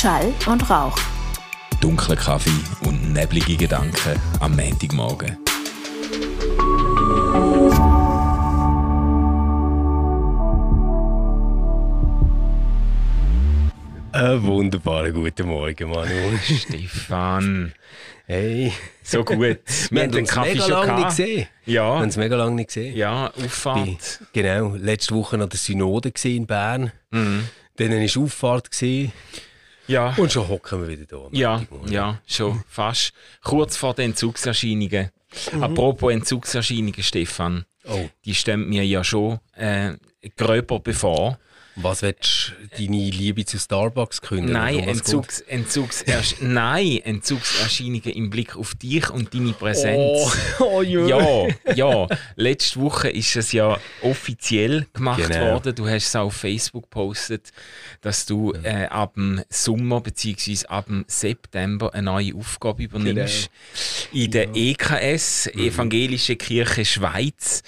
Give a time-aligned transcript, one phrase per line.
[0.00, 0.96] Schall und Rauch.
[1.80, 2.50] Dunkler Kaffee
[2.86, 5.36] und neblige Gedanken am Montagmorgen.
[14.12, 16.36] Einen wunderbaren guten Morgen, Manu.
[16.42, 17.72] Stefan,
[18.26, 18.72] Hey.
[19.02, 19.38] so gut.
[19.90, 21.46] Wir haben den Kaffee mega schon lange nicht gesehen.
[21.64, 22.96] Wir haben Ja, uns mega lange nicht gesehen.
[22.96, 24.20] ja, Bin, Auffahrt.
[24.32, 26.92] genau, letzte Woche noch der Synode in Bern.
[27.10, 27.44] Mhm.
[27.76, 29.12] Dann war Auffahrt gewesen.
[29.90, 31.28] Ja, und schon hocken wir wieder da.
[31.32, 33.12] ja, ja, schon fast.
[33.42, 35.10] Kurz vor den Entzugserscheinungen.
[35.60, 39.94] Apropos Entzugserscheinungen, Stefan, Oh, die stehen mir ja schon äh,
[40.36, 41.38] gröber bevor.
[41.76, 44.52] Was willst du deine Liebe zu Starbucks künden?
[44.52, 49.98] Nein, Entzugs, Entzugsersch Nein, Entzugserscheinungen im Blick auf dich und deine Präsenz.
[49.98, 50.30] Oh,
[50.64, 51.06] oh ja.
[51.06, 52.06] Ja, ja.
[52.36, 55.52] Letzte Woche ist es ja offiziell gemacht Genau.
[55.52, 55.74] worden.
[55.74, 57.50] Du hast es auch auf Facebook gepostet,
[58.00, 60.66] dass du äh, ab dem Sommer bzw.
[60.66, 63.50] ab dem September eine neue Aufgabe übernimmst.
[64.12, 64.24] Genau.
[64.24, 65.60] In der EKS, Mhm.
[65.60, 67.62] Evangelische Kirche Schweiz.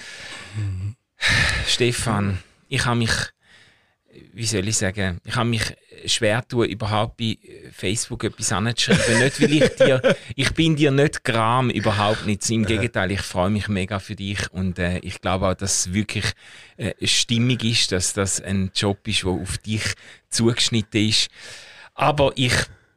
[1.67, 3.11] Stefan, ich habe mich,
[4.35, 5.63] wie soll ich sagen, ich habe mich
[6.07, 7.37] schwer tun, überhaupt bei
[7.73, 9.19] Facebook etwas anzuschreiben.
[9.23, 12.49] nicht, weil ich dir, ich bin dir nicht gram, überhaupt nicht.
[12.51, 15.93] Im Gegenteil, ich freue mich mega für dich und äh, ich glaube auch, dass es
[15.93, 16.25] wirklich
[16.77, 19.83] äh, stimmig ist, dass das ein Job ist, der auf dich
[20.31, 21.29] zugeschnitten ist.
[21.95, 22.55] Aber ich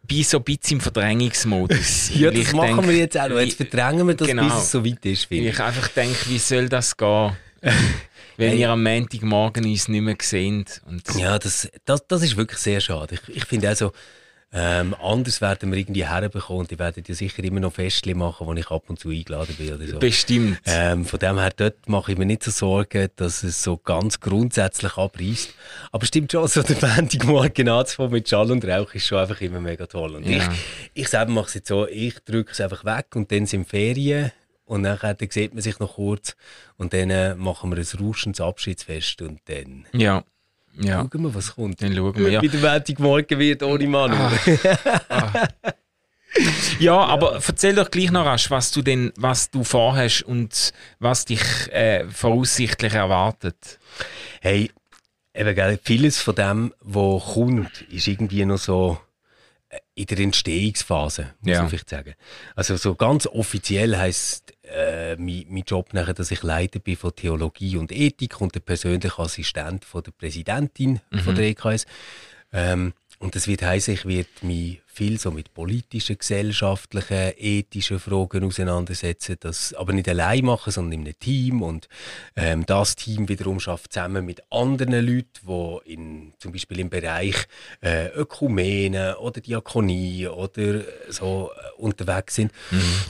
[0.08, 2.12] bin so ein bisschen im Verdrängungsmodus.
[2.16, 3.40] Ja, das ich machen denk, wir jetzt auch noch.
[3.40, 4.44] Jetzt verdrängen wir das, Genau.
[4.46, 5.54] bis es so weit ist, finde ich.
[5.56, 7.32] ich einfach denke, wie soll das gehen,
[8.38, 8.58] wenn Hey.
[8.60, 10.66] wir am Montagmorgen uns nicht mehr sehen?
[10.88, 13.16] Und Ja, das, das, das ist wirklich sehr schade.
[13.28, 13.92] Ich, ich finde also,
[14.58, 18.48] ähm, anders werden wir irgendwie herbekommen und die werden ja sicher immer noch Festchen machen,
[18.48, 20.00] wo ich ab und zu eingeladen bin oder so.
[20.00, 20.60] bestimmt.
[20.66, 24.20] Ähm, von dem her, dort mache ich mir nicht so Sorgen, dass es so ganz
[24.22, 25.50] grundsätzlich abreißt.
[25.92, 29.60] Aber stimmt schon, so der Montagmorgen anzufangen mit Schall und Rauch ist schon einfach immer
[29.60, 30.16] mega toll.
[30.16, 30.38] Und Ja.
[30.38, 30.44] ich,
[30.94, 34.32] ich selber mache es jetzt so, ich drücke es einfach weg und dann sind Ferien
[34.66, 36.36] und nachher dann sieht man sich noch kurz
[36.78, 40.24] und dann äh, machen wir ein rauschendes Abschiedsfest und dann Ja.
[40.78, 41.08] Ja.
[41.12, 41.82] schauen wir, was kommt.
[41.82, 42.42] Dann schauen wir, ja.
[42.42, 44.12] Wie der Montagmorgen wird ohne Mann.
[46.80, 51.24] Ja, aber erzähl doch gleich noch rasch, was du denn, was du vorhast und was
[51.24, 51.40] dich
[51.72, 53.80] äh, voraussichtlich erwartet.
[54.42, 54.70] Hey,
[55.34, 59.00] eben, gell, vieles von dem, was kommt, ist irgendwie noch so
[59.96, 61.64] in der Entstehungsphase, muss Ja.
[61.64, 62.14] ich vielleicht sagen.
[62.56, 67.16] Also so ganz offiziell heisst äh, mein, mein Job nachher, dass ich Leiter bin von
[67.16, 71.86] Theologie und Ethik und der persönliche Assistent von der Präsidentin von der EKS.
[72.52, 78.46] Ähm, und das wird heißen, ich werde mich viel so mit politischen, gesellschaftlichen, ethischen Fragen
[78.46, 81.90] auseinandersetzen, das aber nicht allein machen, sondern in einem Team und
[82.36, 87.36] ähm, das Team wiederum schafft zusammen mit anderen Leuten, die in, zum Beispiel im Bereich
[87.82, 92.52] äh, Ökumene oder Diakonie oder so äh, unterwegs sind.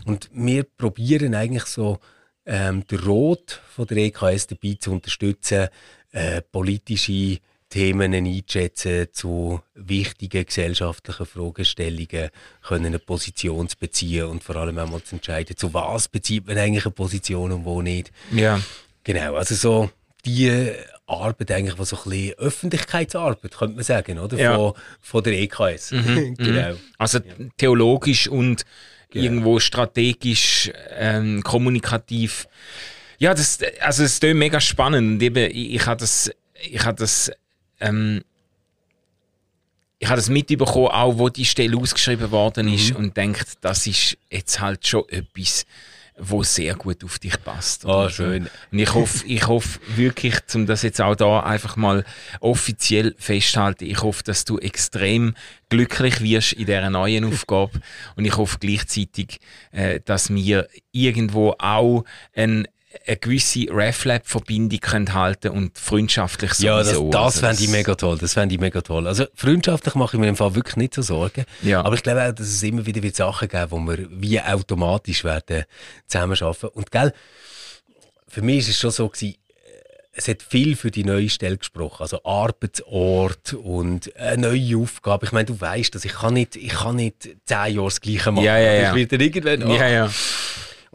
[0.05, 1.99] Und wir probieren eigentlich so
[2.45, 5.67] ähm, den Rot von der EKS dabei zu unterstützen,
[6.11, 7.39] äh, politische
[7.69, 12.29] Themen einschätzen zu wichtigen gesellschaftlichen Fragestellungen,
[12.61, 16.47] können eine Position zu beziehen und vor allem auch mal zu entscheiden, zu was bezieht
[16.47, 18.11] man eigentlich eine Position und wo nicht.
[18.31, 18.61] Ja.
[19.03, 19.89] Genau, also so
[20.25, 20.71] die
[21.07, 24.37] Arbeit eigentlich, was so ein bisschen Öffentlichkeitsarbeit, könnte man sagen, oder?
[24.37, 24.55] Ja.
[24.55, 25.89] Von, von der EKS.
[26.37, 26.75] genau.
[26.97, 27.19] Also
[27.57, 28.65] theologisch und
[29.11, 32.47] irgendwo strategisch, ähm, kommunikativ.
[33.17, 35.21] Ja, das, also es ist mega spannend.
[35.21, 36.31] Eben, ich, ich habe das,
[36.69, 37.31] ich habe das,
[37.79, 38.23] ähm,
[39.97, 42.95] ich habe das mitbekommen, auch wo die Stelle ausgeschrieben worden ist Mhm.
[42.97, 45.65] und denkt, das ist jetzt halt schon etwas,
[46.17, 47.85] wo sehr gut auf dich passt.
[47.85, 48.49] Ah, Und, schön.
[48.71, 52.05] Und ich hoffe, ich hoffe wirklich, um das jetzt auch da einfach mal
[52.39, 55.35] offiziell festzuhalten, ich hoffe, dass du extrem
[55.69, 57.81] glücklich wirst in dieser neuen Aufgabe
[58.15, 59.39] und ich hoffe gleichzeitig,
[59.71, 62.03] äh, dass wir irgendwo auch
[62.33, 62.67] ein
[63.05, 64.79] eine gewisse RefLab-Verbindung
[65.13, 67.09] halten und freundschaftlich Ja, das, sowieso.
[67.11, 68.17] das Also fände ich mega toll.
[68.17, 69.07] Das fände ich mega toll.
[69.07, 71.45] Also freundschaftlich mache ich mir im Fall wirklich nicht so Sorgen.
[71.61, 71.83] Ja.
[71.83, 75.23] Aber ich glaube auch, dass es immer wieder wird Sachen geben, wo wir wie automatisch
[75.23, 75.65] werden
[76.07, 76.67] zusammenarbeiten.
[76.67, 77.13] Und gell,
[78.27, 79.35] für mich ist es schon so gewesen,
[80.17, 85.25] es hat viel für die neue Stelle gesprochen, also Arbeitsort und eine neue Aufgabe.
[85.25, 88.31] Ich meine, du weißt, dass ich kann nicht, ich kann nicht zehn Jahre das Gleiche
[88.31, 88.45] machen.
[88.45, 88.95] Ja, ja, ja.
[88.95, 89.69] Ich werde irgendwann.
[89.71, 90.09] Ja, ja.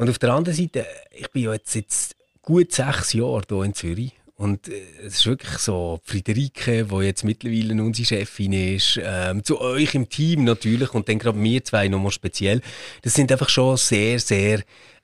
[0.00, 3.74] Und auf der anderen Seite, ich bin ja jetzt, jetzt gut sechs Jahre hier in
[3.74, 4.12] Zürich.
[4.34, 9.60] Und äh, es ist wirklich so, Friederike, die jetzt mittlerweile unsere Chefin ist, ähm, zu
[9.60, 12.62] euch im Team natürlich und dann gerade wir zwei nochmal speziell.
[13.02, 14.62] Das sind einfach schon sehr, sehr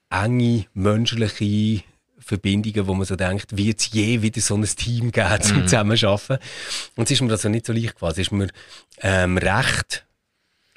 [0.08, 1.82] enge, menschliche
[2.18, 6.38] Verbindungen, wo man so denkt, wird es je wieder so ein Team geben zum Zusammenarbeiten?
[6.94, 8.12] Und es ist mir also nicht so leicht gewesen.
[8.12, 8.48] Es ist mir
[9.02, 10.06] ähm, recht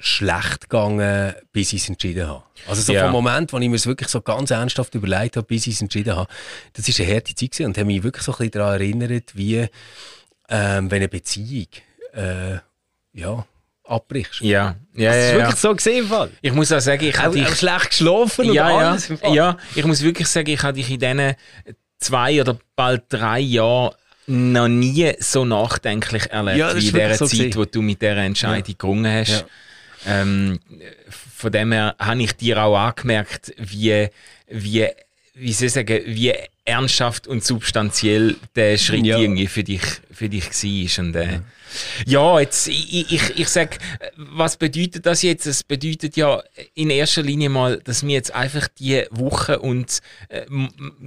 [0.02, 2.42] schlecht gegangen, bis ich es entschieden habe.
[2.66, 3.02] Also so Ja.
[3.04, 5.82] vom Moment, wo ich mir es wirklich so ganz ernsthaft überlegt habe, bis ich es
[5.82, 6.28] entschieden habe,
[6.72, 9.36] das ist eine harte Zeit gewesen und hat mich wirklich so ein bisschen daran erinnert,
[9.36, 9.56] wie
[10.48, 11.66] ähm, wenn eine Beziehung
[12.14, 12.58] äh,
[13.12, 13.46] ja,
[13.84, 14.40] abbrichst.
[14.40, 15.34] Ja, ja, Das ist ja, ja.
[15.38, 16.30] wirklich so gesehen, Fall.
[16.40, 17.54] Ich muss auch sagen, ich habe dich...
[17.56, 19.08] schlecht geschlafen und ja, alles.
[19.22, 21.34] ja, ja, ich muss wirklich sagen, ich habe dich in diesen
[21.98, 23.94] zwei oder bald drei Jahren
[24.26, 27.56] noch nie so nachdenklich erlebt Ja, wie in wirklich dieser so Zeit, gewesen.
[27.58, 29.44] wo du mit dieser Entscheidung gerungen hast.
[30.06, 30.60] Ähm,
[31.08, 34.08] von dem her habe ich dir auch angemerkt, wie,
[34.48, 34.88] wie,
[35.40, 36.32] wie soll ich sagen, wie
[36.64, 39.18] ernsthaft und substanziell der Schritt Ja.
[39.18, 39.82] irgendwie für dich,
[40.12, 41.04] für dich war.
[41.04, 41.40] Und, äh,
[42.06, 43.78] ja, jetzt, ich, ich, ich sag,
[44.16, 45.46] was bedeutet das jetzt?
[45.46, 46.42] Es bedeutet ja
[46.74, 50.42] in erster Linie mal, dass wir jetzt einfach die Woche und äh,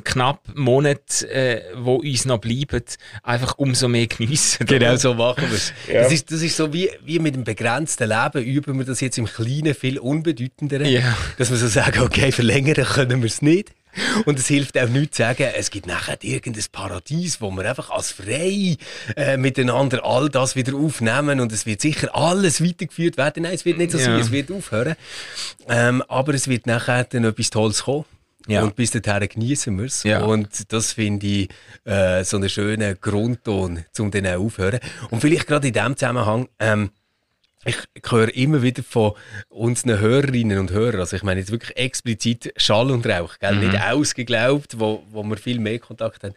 [0.03, 2.83] knapp Monat, äh, wo uns noch bleiben,
[3.23, 4.65] einfach umso mehr geniessen.
[4.65, 5.73] Genau so machen wir es.
[5.87, 6.03] Ja.
[6.03, 9.17] Das, ist, das ist so wie, wie mit dem begrenzten Leben, üben wir das jetzt
[9.17, 10.87] im Kleinen viel unbedeutenderen.
[10.87, 11.15] Ja.
[11.37, 13.71] Dass wir so sagen, okay, verlängern können wir es nicht.
[14.25, 17.89] Und es hilft auch nicht zu sagen, es gibt nachher irgendein Paradies, wo wir einfach
[17.89, 18.77] als frei
[19.15, 23.43] äh, miteinander all das wieder aufnehmen und es wird sicher alles weitergeführt werden.
[23.43, 24.05] Nein, es wird nicht so Ja.
[24.05, 24.95] sein, es wird aufhören.
[25.67, 28.05] Ähm, aber es wird nachher dann etwas Tolles kommen.
[28.47, 28.61] Ja.
[28.63, 30.03] Und bis dahin genießen wir es.
[30.03, 30.23] Ja.
[30.23, 31.49] Und das finde ich
[31.85, 34.79] äh, so einen schönen Grundton, um dann auch aufzuhören.
[35.11, 36.89] Und vielleicht gerade in diesem Zusammenhang, ähm,
[37.65, 37.77] ich
[38.09, 39.13] höre immer wieder von
[39.49, 43.55] unseren Hörerinnen und Hörern, also ich meine jetzt wirklich explizit Schall und Rauch, gell?
[43.55, 46.33] nicht ausgeglaubt, wo, wo wir viel mehr Kontakt haben,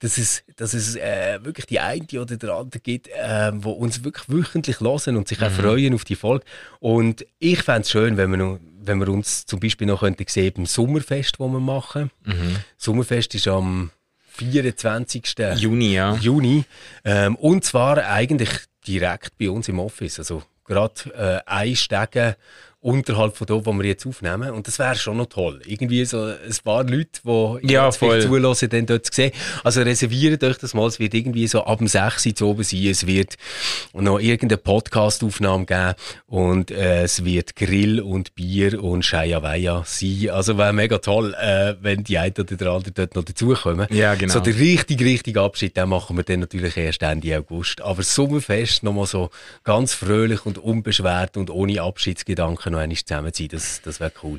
[0.00, 4.04] dass es, dass es äh, wirklich die eine oder der andere gibt, äh, wo uns
[4.04, 6.44] wirklich wöchentlich hören und sich auch freuen auf die Folge.
[6.80, 10.24] Und ich fände es schön, wenn wir, noch, wenn wir uns zum Beispiel noch könnten
[10.28, 12.10] sehen beim Sommerfest, das wir machen.
[12.76, 13.90] Sommerfest ist am
[14.36, 15.34] 24.
[15.56, 16.14] Juni, ja.
[16.16, 16.64] Juni.
[17.04, 18.50] Ähm, und zwar eigentlich
[18.86, 20.18] direkt bei uns im Office.
[20.18, 22.36] Also gerade äh, ein Stege
[22.86, 24.50] unterhalb von dort, wo wir jetzt aufnehmen.
[24.52, 25.60] Und das wäre schon noch toll.
[25.66, 27.20] Irgendwie so ein paar Leute,
[27.62, 28.22] die Ja, voll.
[28.22, 29.32] zulassen, dann dort zu sehen.
[29.64, 30.86] Also reserviert euch das mal.
[30.86, 32.86] Es wird irgendwie so ab dem 6 Uhr zu oben sein.
[32.86, 33.34] Es wird
[33.92, 35.94] noch irgendeine Podcast-Aufnahme geben.
[36.28, 39.40] Und äh, es wird Grill und Bier und Scheia
[39.84, 40.30] sein.
[40.30, 43.88] Also wäre mega toll, äh, wenn die einen oder der andere dort noch dazukommen.
[43.90, 44.32] Ja, genau.
[44.32, 47.80] So der richtig, richtig Abschied, den machen wir dann natürlich erst Ende August.
[47.82, 49.30] Aber Sommerfest nochmal so
[49.64, 54.38] ganz fröhlich und unbeschwert und ohne Abschiedsgedanken noch einmal zusammen sein, das, das wäre cool.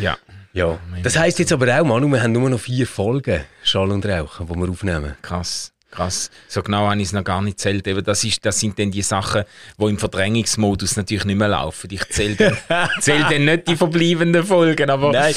[0.00, 0.16] ja.
[0.52, 0.78] Ja.
[1.02, 4.38] Das heisst jetzt aber auch, Manu, wir haben nur noch vier Folgen Schall und Rauch,
[4.40, 5.16] die wir aufnehmen.
[5.20, 6.30] Krass, krass.
[6.48, 7.86] So genau habe ich es noch gar nicht zählt.
[7.86, 9.44] Eben, das, ist, das sind dann die Sachen,
[9.78, 11.88] die im Verdrängungsmodus natürlich nicht mehr laufen.
[11.92, 12.56] Ich zähle dann,
[13.00, 15.12] zähle dann nicht die verbleibenden Folgen, aber...
[15.12, 15.34] Nein,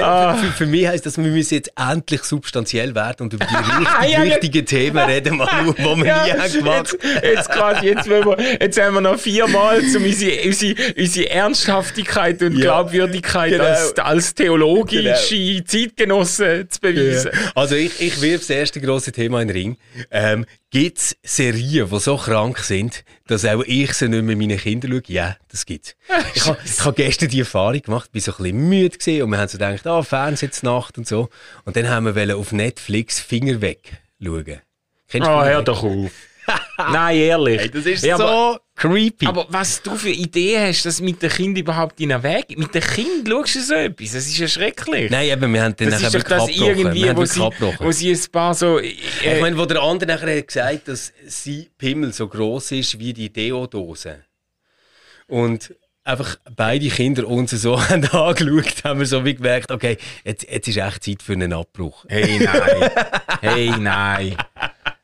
[0.00, 0.34] Ah.
[0.34, 4.12] für, für mich heisst das, wir müssen jetzt endlich substanziell werden und über die richtig
[4.12, 8.36] Ja, wichtigen Themen reden, Manu, die wir nie haben gemacht jetzt, jetzt quasi, jetzt, wir,
[8.60, 12.60] jetzt haben wir noch viermal, um unsere, unsere, unsere Ernsthaftigkeit und Ja.
[12.60, 13.64] Glaubwürdigkeit Genau.
[13.64, 17.30] als, als theologische Zeitgenossen zu beweisen.
[17.54, 19.76] Also ich, ich wirf das erste große Thema in den Ring.
[20.10, 24.58] Ähm, Gibt es Serien, die so krank sind, dass auch ich sie nicht mehr meinen
[24.58, 25.02] Kindern schaue?
[25.06, 25.96] Ja, das gibt's.
[26.34, 29.38] Ich habe hab gestern die Erfahrung gemacht, bin so ein bisschen müde gewesen und wir
[29.38, 31.30] haben so gedacht, ah, Fernsehen zur Nacht und so.
[31.64, 34.60] Und dann haben wir auf Netflix Finger weg schauen.
[35.08, 36.10] Kennst Oh, hör doch auf.
[36.92, 37.60] Nein, ehrlich.
[37.60, 39.26] Hey, das ist Ja, so creepy.
[39.26, 42.56] Aber was du für Ideen hast, dass mit dem Kind überhaupt in den Weg...
[42.56, 45.10] Mit dem Kind schaust du so etwas, das ist ja schrecklich.
[45.10, 46.78] Nein, eben, wir haben dann das nachher wirklich das abgebrochen.
[46.78, 47.40] irgendwie, wo sie,
[47.80, 48.78] wo sie ein paar so...
[48.78, 48.94] Äh,
[49.34, 53.12] Ich meine, wo der andere nachher hat gesagt, dass sein Pimmel so groß ist wie
[53.12, 54.24] die Deodose.
[55.26, 55.74] Und
[56.04, 60.68] einfach beide Kinder uns so haben angeschaut, haben wir so wie gemerkt, okay, jetzt, jetzt
[60.68, 62.06] ist echt Zeit für einen Abbruch.
[62.08, 62.90] Hey, nein.
[63.42, 64.36] hey, nein.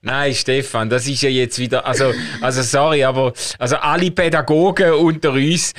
[0.04, 5.32] Nein, Stefan, das ist ja jetzt wieder, also, also sorry, aber also alle Pädagogen unter
[5.32, 5.72] uns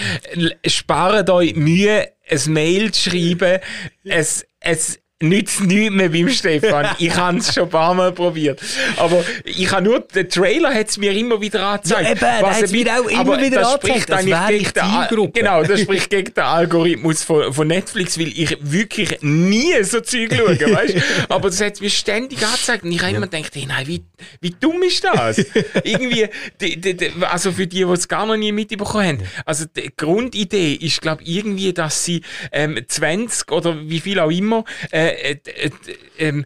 [0.65, 3.59] sparen euch Mühe, ein Mail zu schreiben.
[4.03, 6.87] Es, es nützt nichts mehr beim Stefan.
[6.99, 8.61] Ich habe es schon ein paar Mal probiert.
[8.97, 12.21] Aber ich habe nur, der Trailer hat es mir immer wieder angezeigt.
[12.21, 15.07] Ja, eben, Was hat's mir auch immer wieder das angezeigt, spricht als eigentlich wäre gegen
[15.07, 15.39] Zielgruppe.
[15.39, 20.33] Genau, das spricht gegen den Algorithmus von, von Netflix, weil ich wirklich nie so Zeug
[20.35, 20.95] schaue, weißt
[21.29, 24.03] Aber das hat mir ständig angezeigt und ich habe immer gedacht, hey, nein, wie,
[24.41, 25.37] wie dumm ist das?
[25.85, 26.27] Irgendwie,
[26.59, 29.93] die, die, die, also für die, die es gar noch nie mitbekommen haben, also die
[29.95, 35.04] Grundidee ist, glaube ich, irgendwie, dass sie ähm, 20 oder wie viel auch immer äh,
[35.07, 35.69] äh, äh,
[36.17, 36.45] ähm,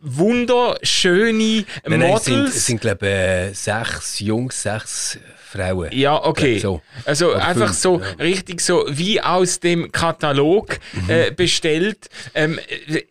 [0.00, 5.18] wunderschöne Nein, nein, es sind, Models sind glaube ich, äh, sechs Jungs, sechs
[5.50, 5.88] Frauen.
[5.92, 6.58] ja, okay.
[6.58, 6.82] So.
[7.04, 8.06] Also Oder einfach fünf, so ja.
[8.18, 11.10] richtig so wie aus dem Katalog Mhm.
[11.10, 12.08] äh, bestellt.
[12.34, 13.02] Ähm, äh,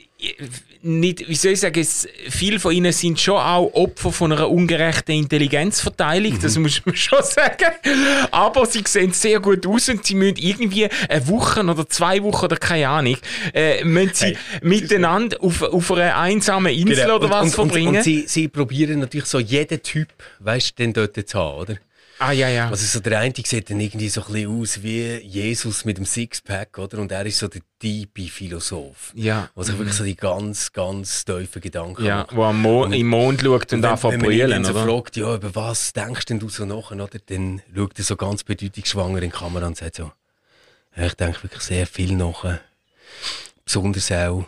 [0.87, 4.49] nicht, wie soll ich sagen, es, viele von ihnen sind schon auch Opfer von einer
[4.49, 6.41] ungerechten Intelligenzverteilung, mhm.
[6.41, 7.73] das muss man schon sagen.
[8.31, 12.45] Aber sie sehen sehr gut aus und sie müssen irgendwie eine Woche oder zwei Wochen
[12.45, 13.17] oder keine Ahnung,
[13.53, 17.17] äh, müssen sie hey, miteinander auf, auf einer einsamen Insel genau.
[17.17, 17.89] oder was und, verbringen.
[17.89, 20.07] Und, und sie, sie probieren natürlich so jeden Typ,
[20.39, 21.77] weißt du, den dort zu haben, oder?
[22.19, 22.69] Ah, ja, ja.
[22.69, 26.05] Also so der eine sieht dann irgendwie so ein bisschen aus wie Jesus mit dem
[26.05, 26.97] Sixpack, oder?
[26.97, 29.11] Und er ist so der tiefe Philosoph.
[29.13, 29.49] Ja.
[29.53, 32.35] Was sich wirklich so die ganz, ganz tiefen Gedanken ja, macht.
[32.35, 34.79] wo am Mo und, im Mond schaut und, und anfängt zu brüllen, Wenn man so
[34.79, 37.07] fragt, ja, über was denkst denn du so nach, oder?
[37.27, 40.11] Dann schaut er so ganz bedeutungsschwanger in die Kamera und sagt so,
[40.95, 42.59] ja, ich denke wirklich sehr viel nach.
[43.63, 44.45] Besonders auch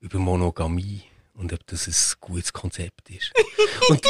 [0.00, 1.02] über Monogamie
[1.40, 3.32] und ob das ein gutes Konzept ist.
[3.88, 4.04] und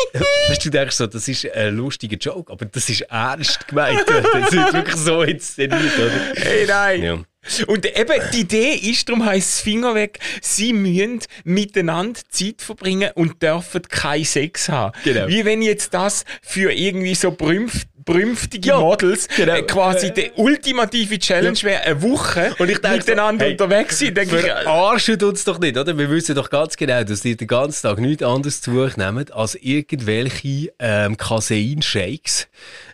[0.49, 4.05] weißt, du denkst so, das ist ein lustiger Joke, aber das ist ernst gemeint.
[4.11, 6.35] Das ist wirklich so inszeniert, oder?
[6.35, 7.03] Hey, nein!
[7.03, 7.19] Ja.
[7.67, 13.43] Und eben die Idee ist, darum heisst Finger weg, sie müssen miteinander Zeit verbringen und
[13.43, 14.93] dürfen keinen Sex haben.
[15.05, 15.27] Genau.
[15.27, 19.55] Wie wenn jetzt das für irgendwie so berühmtige ja, Models genau.
[19.55, 21.65] äh, quasi die ultimative Challenge ja.
[21.65, 24.15] wäre, eine Woche und ich denke miteinander so, hey, unterwegs sein.
[24.15, 25.97] Denke ich, verarschen uns doch nicht, oder?
[25.97, 29.31] Wir wissen doch ganz genau, dass die den ganzen Tag nichts anderes zu euch nehmen
[29.33, 32.49] als irgendwelche ähm, Casein-Shakes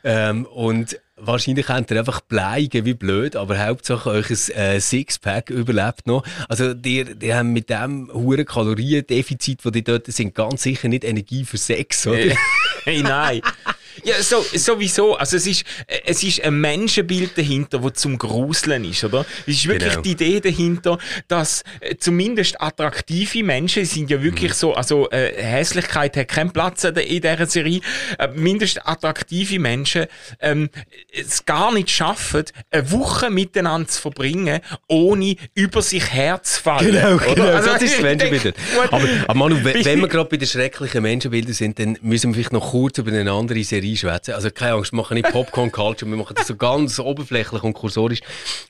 [0.04, 5.48] ähm, und Wahrscheinlich könnt ihr einfach bleiben wie blöd, aber Hauptsache euch ein äh, Sixpack
[5.48, 6.24] überlebt noch.
[6.48, 11.04] Also, die, die haben mit dem hohen Kaloriendefizit, das die dort sind, ganz sicher nicht
[11.04, 12.36] Energie für Sex, oder?
[12.84, 13.40] hey, nein.
[14.04, 15.16] Ja, so, sowieso.
[15.16, 15.64] Also es ist,
[16.04, 19.24] es ist ein Menschenbild dahinter, das zum Gruseln ist, oder?
[19.46, 20.02] Es ist wirklich genau.
[20.02, 20.98] die Idee dahinter,
[21.28, 24.56] dass äh, zumindest attraktive Menschen sind ja wirklich mhm.
[24.56, 27.80] so, also äh, Hässlichkeit hat keinen Platz in, dieser Serie,
[28.18, 30.06] äh, mindestens attraktive Menschen
[30.40, 30.68] ähm,
[31.12, 36.92] es gar nicht schaffen, eine Woche miteinander zu verbringen, ohne über sich herzufallen.
[36.92, 37.46] Genau, genau.
[37.46, 38.54] Also, das ist das Menschenbild.
[38.90, 42.34] aber, aber Manu, wenn, wenn wir gerade bei den schrecklichen Menschenbildern sind, dann müssen wir
[42.34, 44.34] vielleicht noch kurz über eine andere Serie reinschwätzen.
[44.34, 47.74] Also keine Angst, wir machen nicht Popcorn Culture, wir machen das so ganz oberflächlich und
[47.74, 48.20] kursorisch.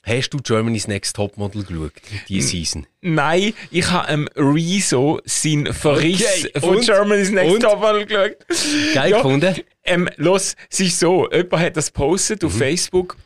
[0.03, 1.93] Hast du Germany's Next Topmodel geschaut,
[2.27, 2.87] diese Season?
[3.01, 6.59] Nein, ich habe ähm, Rezo seinen Verriss okay.
[6.59, 6.85] von und?
[6.85, 7.61] Germany's Next und?
[7.61, 8.37] Topmodel geschaut.
[8.93, 9.17] Geil ja.
[9.17, 9.55] gefunden?
[9.83, 12.47] Ähm, los, es ist so, jemand hat das postet mhm.
[12.47, 13.17] auf Facebook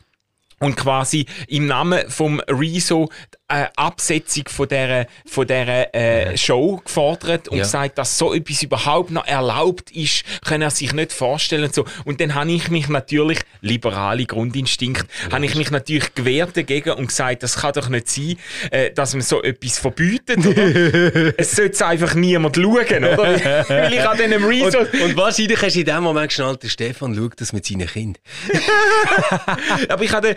[0.61, 3.09] und quasi im Namen vom Rezo
[3.51, 7.63] eine Absetzung von dieser, von dieser äh, Show gefordert und ja.
[7.63, 11.65] gesagt, dass so etwas überhaupt noch erlaubt ist, kann er sich nicht vorstellen.
[11.65, 11.85] Und, so.
[12.05, 15.35] und dann habe ich mich natürlich, liberale Grundinstinkt, ja.
[15.35, 18.37] habe ich mich natürlich gewehrt dagegen und gesagt, das kann doch nicht sein,
[18.71, 20.39] äh, dass man so etwas verbietet.
[21.37, 23.17] Es sollte einfach niemand schauen, oder?
[23.67, 24.79] Weil ich an diesem Rezo...
[24.79, 27.87] Und, und wahrscheinlich hast du in dem Moment geschnallt, der Stefan schaut das mit seinen
[27.87, 28.21] Kindern.
[29.89, 30.35] Aber ich hatte,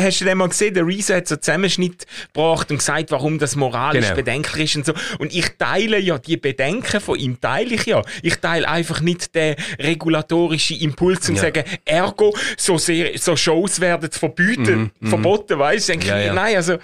[0.00, 3.38] hast du den mal gesehen, der Rezo hat so Zusammenschnitt gebracht gebracht und gesagt, warum
[3.38, 4.16] das moralisch genau.
[4.16, 4.94] bedenklich ist und so.
[5.18, 8.02] Und ich teile ja die Bedenken von ihm, teile ich ja.
[8.22, 11.40] Ich teile einfach nicht den regulatorischen Impuls, um ja.
[11.40, 15.08] zu sagen, ergo, so, sehr, so Shows werden verbieten, mhm, mhm.
[15.08, 15.92] verboten, weißt du?
[15.94, 16.34] Ja, ja.
[16.34, 16.78] Nein, also...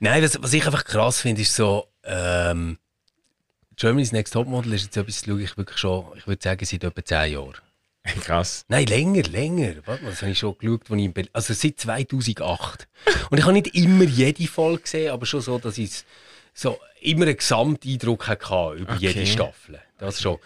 [0.00, 2.78] Nein, was, was ich einfach krass finde, ist so, ähm,
[3.76, 6.84] Germany's Next Topmodel ist jetzt etwas, das schaue ich wirklich schon, ich würde sagen, seit
[6.84, 7.54] etwa 10 Jahren.
[8.22, 8.64] Krass.
[8.68, 9.74] Nein, länger, länger.
[9.84, 12.88] Warte mal, das habe ich schon geschaut, als ich also seit 2008.
[13.30, 16.04] Und ich habe nicht immer jede Folge gesehen, aber schon so, dass ich
[16.54, 19.08] so immer einen Gesamteindruck hatte über okay.
[19.08, 19.80] jede Staffel.
[19.98, 20.38] Das schon.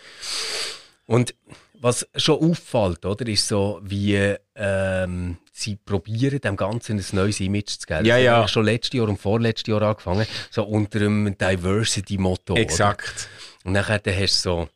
[1.07, 1.35] Und
[1.81, 7.79] was schon auffällt, oder, ist so, wie ähm, sie probieren, dem Ganzen ein neues Image
[7.79, 8.05] zu geben.
[8.05, 8.45] Ja, ja.
[8.45, 12.57] Ich schon letztes Jahr und vorletztes Jahr angefangen, so unter einem Diversity-Motto.
[12.57, 13.29] Exakt.
[13.63, 13.67] Oder?
[13.67, 14.69] Und nachher hast du so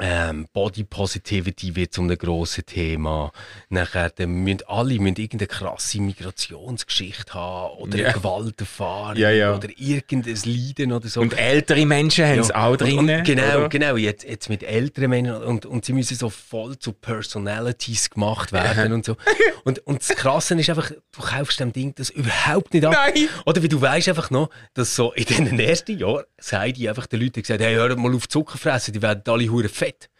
[0.00, 3.32] ähm, Body Positivity wird zu einem grossen Thema.
[3.68, 8.08] Nachher müssen alle müssen irgendeine krasse Migrationsgeschichte haben oder yeah.
[8.08, 9.56] eine Gewalterfahrung ja, ja.
[9.56, 11.20] oder irgendein Leiden oder so.
[11.20, 13.22] Und ältere Menschen haben es auch drin.
[13.24, 13.68] Genau, oder?
[13.68, 13.96] genau.
[13.96, 18.92] Jetzt, jetzt mit älteren Menschen und, und sie müssen so voll zu Personalities gemacht werden
[18.92, 19.16] und so.
[19.64, 22.94] Und, und das Krasse ist einfach, du kaufst dem Ding das überhaupt nicht ab.
[22.94, 23.28] Nein.
[23.44, 27.06] Oder wie du weißt einfach noch, dass so in den ersten Jahren sei die einfach
[27.06, 30.10] den Leuten gesagt, hey, hör mal auf Zucker fressen, die werden alle hure fett fett.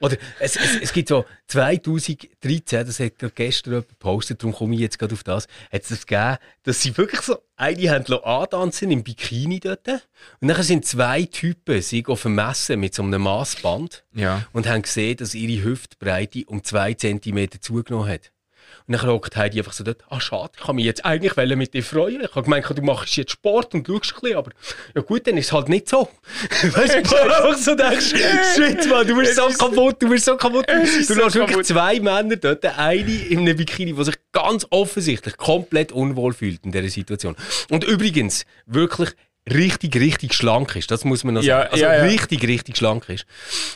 [0.00, 4.80] Oder es, es, es gibt so 2013, das hat gestern jemand gepostet, darum komme ich
[4.80, 8.90] jetzt gerade auf das, hat es das gegeben, dass sie wirklich so eine haben antanzen
[8.90, 9.86] im Bikini dort
[10.40, 14.46] und dann sind zwei Typen sich auf dem Messen mit so einem Maßband ja.
[14.52, 18.32] und haben gesehen, dass ihre Hüftbreite um zwei Zentimeter zugenommen hat.
[18.86, 21.72] Und dann hockt Heidi einfach so dort, ah schade, ich kann mich jetzt eigentlich mit
[21.72, 22.20] dir freuen.
[22.20, 24.50] Ich habe gemeint, du machst jetzt Sport und schaust ein bisschen, aber
[24.94, 26.08] ja gut, dann ist es halt nicht so.
[26.62, 28.14] weißt du, du einfach so denkst,
[28.54, 30.66] shit man, du bist so kaputt, du bist so kaputt.
[30.68, 31.66] Du lässt so wirklich kaputt.
[31.66, 36.72] zwei Männer dort, eine in einem Bikini, der sich ganz offensichtlich komplett unwohl fühlt in
[36.72, 37.36] dieser Situation.
[37.70, 39.10] Und übrigens, wirklich
[39.52, 41.72] richtig, richtig schlank ist, das muss man noch Ja, sagen.
[41.72, 42.02] Also ja, ja.
[42.04, 43.26] richtig, richtig schlank ist,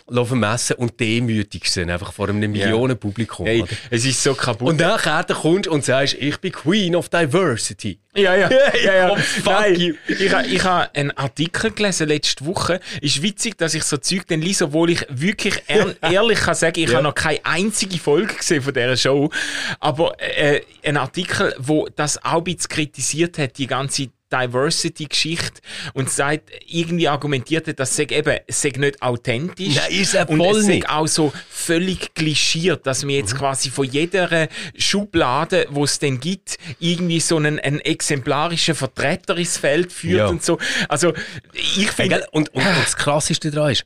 [0.06, 3.46] vermessen und demütig sind, einfach vor einem Millionenpublikum.
[3.46, 4.68] Hey, es ist so kaputt.
[4.68, 7.98] Und nachher kommst und sagst, ich bin Queen of Diversity.
[8.14, 8.50] Ja, ja.
[8.84, 9.16] ja, ja.
[9.16, 9.94] Fuck Nein, you.
[10.08, 12.80] ich habe ich ha einen Artikel gelesen letzte Woche.
[13.00, 16.80] Ist witzig, dass ich so Zeug dann lese, obwohl ich wirklich ehr ehrlich kann sagen,
[16.80, 19.30] ich habe noch keine einzige Folge gesehen von dieser Show.
[19.78, 25.60] Aber äh, ein Artikel, wo das auch ein bisschen kritisiert hat, die ganze Diversity-Geschichte
[25.94, 29.76] und sagt, irgendwie argumentiert hat, das sei eben, es sei nicht authentisch.
[29.76, 33.18] Nein, ist und voll es sei auch so völlig klischiert, dass man Mhm.
[33.20, 39.36] jetzt quasi von jeder Schublade, wo es denn gibt, irgendwie so einen, einen exemplarischen Vertreter
[39.36, 40.26] ins Feld führt Ja.
[40.28, 40.58] und so.
[40.88, 41.12] Also,
[41.52, 43.84] ich finde, und, und, und das Krasseste daran ist,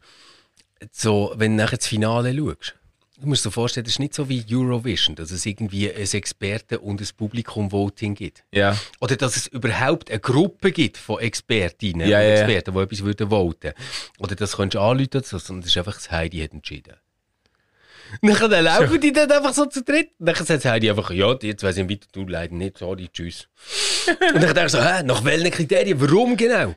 [0.90, 2.74] so, wenn du nachher das Finale schaust,
[3.22, 6.76] du musst dir vorstellen, das ist nicht so wie Eurovision, dass es irgendwie ein Experten-
[6.78, 8.44] und ein Publikum-Voting gibt.
[8.52, 12.34] ja, Oder dass es überhaupt eine Gruppe gibt von Expertinnen Ja, und ja, ja.
[12.40, 13.72] Experten, die etwas würden voten
[14.18, 16.94] Oder das könntest du anrufen, sondern das ist einfach das Heidi hat entschieden.
[18.20, 20.10] Dann laufen die dann einfach so zu dritt.
[20.18, 23.48] Nachher sagt Heidi einfach, ja, jetzt weiss ich weiter, du leider nicht, sorry, tschüss.
[24.34, 26.74] und dann denke ich so, hä, nach welchen Kriterien, warum genau?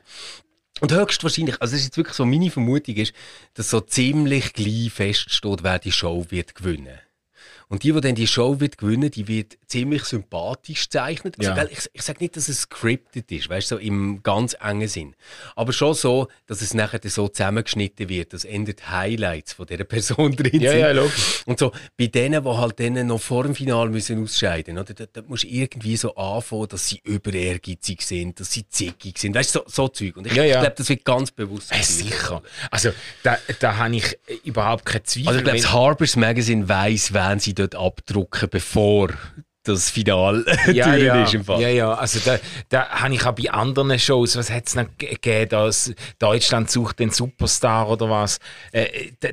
[0.80, 3.14] Und höchstwahrscheinlich, also das ist jetzt wirklich so meine Vermutung ist,
[3.54, 6.98] dass so ziemlich gleich feststeht, wer die Show wird gewinnen.
[7.68, 11.34] Und die, die dann die Show wird gewinnen, die wird ziemlich sympathisch gezeichnet.
[11.38, 11.64] Also, Ja.
[11.64, 15.16] ich, ich sage nicht, dass es scripted ist, weißt du, so im ganz engen Sinn.
[15.56, 19.82] Aber schon so, dass es nachher dann so zusammengeschnitten wird, dass endet Highlights von dieser
[19.82, 20.80] Person drin ja, sind.
[20.80, 21.42] ja, logisch.
[21.46, 24.94] Und so, bei denen, die halt denen noch vor dem Finale müssen ausscheiden, oder?
[24.94, 29.34] Da, da musst du irgendwie so anfangen, dass sie überehrgeizig sind, dass sie zickig sind.
[29.34, 30.16] Weißt du, so, so Zeug.
[30.16, 30.54] Und ich, Ja, ja.
[30.54, 31.70] ich glaube, das wird ganz bewusst.
[31.72, 31.86] Äh, gewählt.
[31.88, 32.42] sicher.
[32.70, 32.90] Also,
[33.24, 35.26] da, da habe ich überhaupt keine Zweifel.
[35.28, 39.10] Also ich glaube, das Harper's Magazine weiss, wen sie dort abdrucken, bevor
[39.64, 41.60] das Finale ja, ja, ist im Fall.
[41.60, 44.86] ja, ja, also da, da habe ich auch bei anderen Shows, was hat es noch
[44.96, 48.38] ge- gegeben, das Deutschland sucht den Superstar oder was,
[48.70, 49.30] äh, da,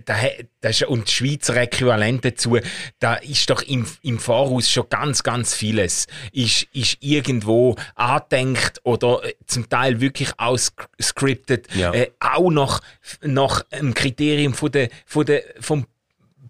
[0.59, 2.57] da, ist, und das Schweizer Äquivalent dazu,
[2.97, 9.23] da ist doch im, im Voraus schon ganz, ganz vieles, ist, ist irgendwo andenkt oder
[9.23, 11.93] äh, zum Teil wirklich ausscriptet, Ja.
[11.93, 12.79] äh, auch nach,
[13.21, 15.86] nach einem Kriterium von der, von der, vom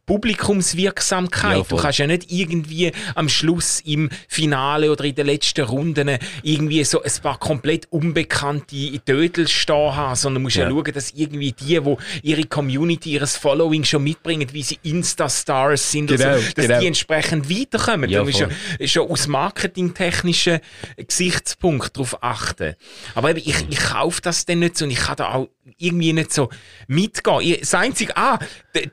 [0.06, 1.58] Publikumswirksamkeit.
[1.58, 6.18] Ja, du kannst ja nicht irgendwie am Schluss im Finale oder in den letzten Runden
[6.42, 10.64] irgendwie so ein paar komplett unbekannte Dödel stehen haben, sondern musst ja.
[10.64, 10.70] Ja.
[10.70, 16.08] schauen, dass irgendwie die, die ihre Community, ihres Following schon mitbringen, wie sie Insta-Stars sind,
[16.08, 16.80] Genau, so, dass genau.
[16.80, 18.10] die entsprechend weiterkommen.
[18.10, 18.88] Ja, da musst du voll.
[18.88, 20.60] schon, aus marketingtechnischen
[20.98, 22.76] Gesichtspunkt darauf achten.
[23.16, 26.14] Aber eben, ich, ich kaufe das dann nicht so und ich kann da auch irgendwie
[26.14, 26.50] nicht so
[26.88, 27.58] mitgehen.
[27.60, 28.40] Das Einzige, ah,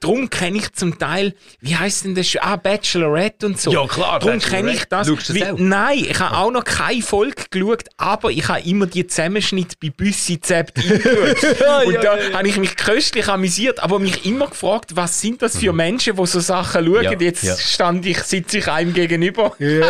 [0.00, 2.40] darum kenne ich zum Teil, wie heißt denn das schon?
[2.42, 3.72] Ah, Bachelorette und so.
[3.72, 5.08] Ja, klar, Darum kenne ich das.
[5.08, 5.58] Schaust du das Weil- auch?
[5.58, 9.90] Nein, ich habe auch noch keine Folge geschaut, aber ich habe immer die Zusammenschnitte bei
[9.90, 10.76] Büssi eingeschaut.
[11.86, 15.72] Und da habe ich mich köstlich amüsiert, aber mich immer gefragt, was sind das für
[15.72, 16.98] Menschen, die so Sachen schauen?
[16.98, 17.02] Mhm.
[17.04, 19.54] Ja, Jetzt stand ich, sitze ich einem gegenüber.
[19.58, 19.80] hey,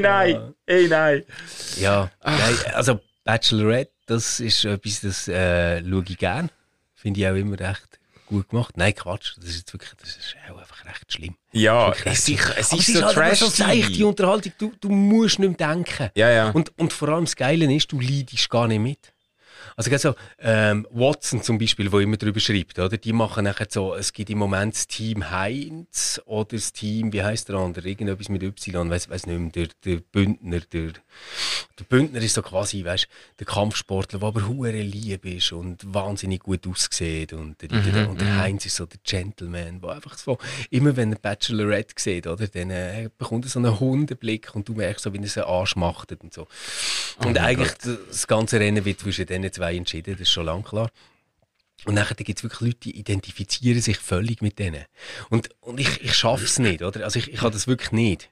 [0.00, 0.54] nein.
[0.66, 1.22] Hey, nein.
[1.78, 6.48] Ja, nein, also Bachelorette, das ist etwas, das äh, schaue ich gerne.
[6.94, 8.76] Finde ich auch immer recht gut gemacht.
[8.76, 11.36] Nein, Quatsch, das ist jetzt wirklich, das ist auch einfach recht schlimm.
[11.52, 14.88] Ja, recht es, ist, es ist so halt einfach trash so seichte Unterhaltung, du, du
[14.88, 16.10] musst nicht mehr denken.
[16.14, 16.50] Ja, ja.
[16.50, 19.14] Und, und vor allem das Geile ist, du leidest gar nicht mit.
[19.76, 22.96] Also gerade so, ähm, Watson zum Beispiel, wo immer drüber schreibt, oder?
[22.96, 27.22] Die machen nachher so, es gibt im Moment das Team Heinz oder das Team, wie
[27.22, 27.88] heißt der andere?
[27.88, 30.92] Irgendetwas mit Y, weiß weiß nicht mehr, der, der Bündner, der,
[31.78, 33.08] der Bündner ist so quasi, weißt,
[33.38, 38.20] der Kampfsportler, der aber hure lieb ist und wahnsinnig gut aussieht und der, der, und
[38.20, 40.38] der Heinz ist so der Gentleman, der einfach so,
[40.70, 44.74] immer wenn er Bachelorette sieht, oder, dann äh, bekommt er so einen Hundeblick und du
[44.74, 46.46] merkst so, wie er sie anschmachtet und so.
[47.18, 47.72] Und eigentlich
[48.08, 50.90] das ganze Rennen wird zwischen diesen zwei entschieden, das ist schon lang klar.
[51.86, 54.84] Und nachher gibt es wirklich Leute, die identifizieren sich völlig mit denen.
[55.28, 57.04] Und, und ich, ich schaffe es nicht, oder?
[57.04, 58.30] Also ich, ich habe das wirklich nicht.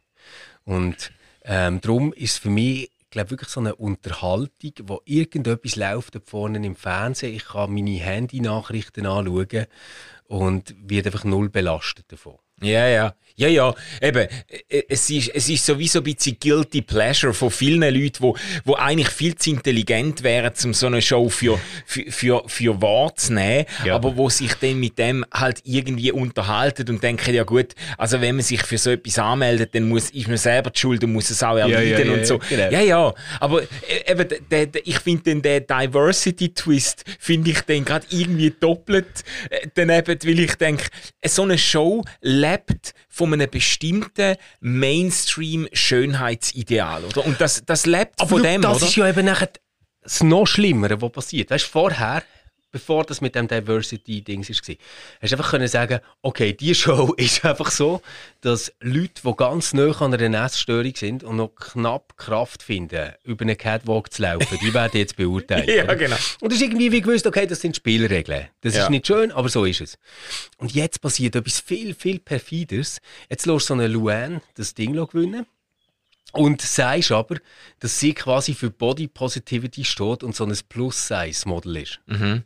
[0.65, 1.13] Und
[1.45, 6.21] ähm, darum ist es für mich, glaube wirklich so eine Unterhaltung, wo irgendetwas läuft da
[6.25, 7.35] vorne im Fernsehen.
[7.35, 9.67] Ich kann meine Handy-Nachrichten anschauen
[10.25, 12.39] und werde einfach null belastet davon.
[12.63, 13.15] Ja, ja.
[13.35, 13.75] Ja, ja.
[14.01, 14.29] Eben,
[14.69, 18.75] äh, es ist, es ist sowieso ein bisschen guilty pleasure von vielen Leuten, wo, wo
[18.75, 23.33] eigentlich viel zu intelligent wären, um so eine Show für, für, für, für wahr zu
[23.33, 23.95] nehmen, Ja.
[23.95, 28.37] aber wo sich dann mit dem halt irgendwie unterhalten und denken, ja gut, also wenn
[28.37, 31.31] man sich für so etwas anmeldet, dann muss, ist man selber die Schuld und muss
[31.31, 32.39] es auch erleiden ja, ja, und so.
[32.39, 32.71] genau.
[32.71, 33.15] Ja, ja.
[33.41, 38.51] Aber äh, eben, der, der, ich finde den, der Diversity-Twist, finde ich den gerade irgendwie
[38.61, 40.85] doppelt äh, daneben, weil ich denke,
[41.27, 42.52] so eine Show lebt
[43.09, 47.25] von einem bestimmten Mainstream-Schönheitsideal, oder?
[47.25, 48.87] Und das, das lebt von schau, dem, das oder?
[48.87, 49.51] ist ja eben nachher
[50.03, 51.51] das noch Schlimmere, was passiert.
[51.51, 52.23] Weißt du, vorher
[52.73, 54.57] bevor das mit dem Diversity-Dings war.
[55.21, 58.01] Hast du einfach können sagen, okay, die Show ist einfach so,
[58.41, 63.43] dass Leute, die ganz nah an einer Essstörung sind und noch knapp Kraft finden, über
[63.43, 65.69] einen Catwalk zu laufen, die werden jetzt beurteilt.
[65.69, 66.17] ja, genau.
[66.41, 68.49] Und das ist irgendwie wie gewusst, okay, das sind Spielregeln.
[68.63, 68.85] Das Ja.
[68.85, 69.99] ist nicht schön, aber so ist es.
[70.57, 73.01] Und jetzt passiert etwas viel, viel perfideres.
[73.29, 75.47] Jetzt lässt so eine Luan das Ding gewinnen.
[76.35, 77.37] Und sagst aber,
[77.81, 82.01] dass sie quasi für Body Positivity steht und so ein Plus-Size-Model ist.
[82.07, 82.45] Mhm.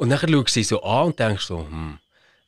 [0.00, 1.98] Und dann schaust du sie so an und denkst so, hm,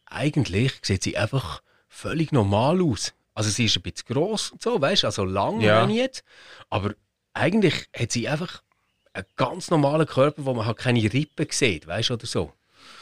[0.06, 3.12] eigentlich sieht sie einfach völlig normal aus.
[3.34, 5.86] Also sie ist ein bisschen gross und so, weißt du, also lang Ja.
[5.86, 6.24] jetzt.
[6.70, 6.94] Aber
[7.34, 8.62] eigentlich hat sie einfach
[9.12, 12.54] einen ganz normalen Körper, wo man halt keine Rippen sieht, weißt du, oder so.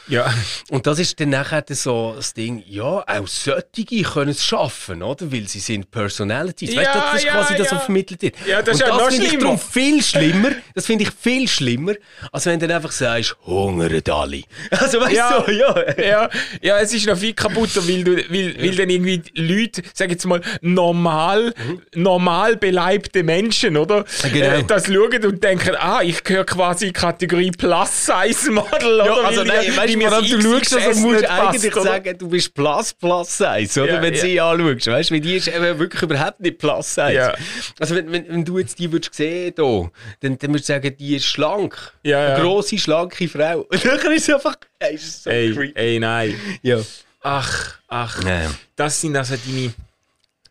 [0.07, 0.33] Ja.
[0.69, 5.31] Und das ist dann nachher so das Ding, ja, auch solche können es schaffen, oder?
[5.31, 6.75] Weil sie sind Personalities.
[6.75, 7.77] weißt du, Ja, das ist ja, quasi das, ja.
[7.77, 8.35] was vermittelt wird.
[8.47, 9.43] Ja, das ist ja noch finde ich schlimmer.
[9.43, 10.49] darum viel schlimmer.
[10.75, 11.93] Das finde ich viel schlimmer,
[12.31, 14.41] als wenn du dann einfach sagst, hungern alle.
[14.71, 15.39] Also weißt Ja.
[15.41, 15.75] du, ja.
[16.03, 16.29] ja,
[16.61, 20.25] ja, es ist noch viel kaputter, weil, du, weil, weil dann irgendwie Leute, sag jetzt
[20.25, 21.53] mal, normal,
[21.95, 24.05] normal beleibte Menschen, oder?
[24.33, 24.45] Genau.
[24.45, 29.05] Äh, das schauen und denken, ah, ich gehöre quasi in die Kategorie Plus-Size-Model, oder?
[29.05, 32.17] Ja, also nein, weißt du, mir das du schaust, also musst nicht eigentlich passt, sagen,
[32.17, 33.93] du bist plus plus size, oder?
[33.93, 34.23] Ja, wenn du ja.
[34.23, 37.13] sie anschaust, weißt du, weil die ist eben wirklich überhaupt nicht plus size.
[37.13, 37.35] Ja.
[37.79, 40.95] Also wenn, wenn, wenn du jetzt die würdest sehen da, dann, dann würdest du sagen,
[40.97, 41.93] die ist schlank.
[42.03, 42.35] Ja, ja.
[42.35, 43.61] Eine grosse, schlanke Frau.
[43.69, 45.79] Und dann ist es einfach, ey, ist so Ey, creepy.
[45.79, 46.35] ey, nein.
[46.61, 46.79] Ja.
[47.21, 48.23] Ach, ach.
[48.23, 48.51] Ja.
[48.75, 49.73] Das sind also deine,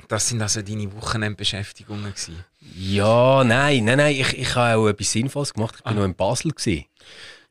[0.08, 2.44] das sind also deine Wochenendbeschäftigungen gewesen.
[2.76, 5.74] ja, nein, nein, nein, ich, ich habe auch etwas Sinnvolles gemacht.
[5.78, 6.84] Ich bin noch in Basel gewesen.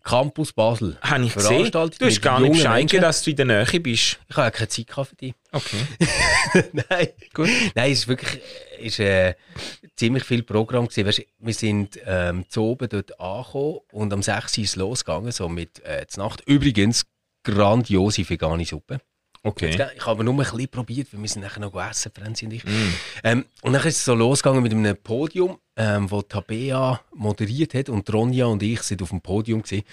[0.03, 0.97] Campus Basel.
[1.01, 1.71] Habe ich gesehen.
[1.71, 4.19] Du hast gar nicht Bescheid dass du in der Nähe bist.
[4.29, 5.33] Ich habe ja keine Zeit für dich.
[5.51, 6.69] Okay.
[6.89, 7.49] Nein, gut.
[7.75, 8.41] Nein, es ist wirklich
[8.79, 9.35] ist, äh,
[9.95, 11.05] ziemlich viel Programm gewesen.
[11.05, 15.31] Weißt, wir sind ähm, zu oben dort angekommen und am 6 Uhr ist es losgegangen,
[15.31, 16.43] so mit äh, Nacht.
[16.45, 17.05] Übrigens,
[17.43, 18.99] grandiose vegane Suppe.
[19.41, 19.71] Okay.
[19.71, 22.51] Jetzt, Ich habe nur ein bisschen probiert, weil wir sind nachher noch essen, Franzi und
[22.51, 22.63] ich.
[23.23, 27.87] Ähm, und dann ist es so losgegangen mit einem Podium, ähm, wo Tabea moderiert hat
[27.87, 29.85] und Ronja und ich sind auf dem Podium gewesen.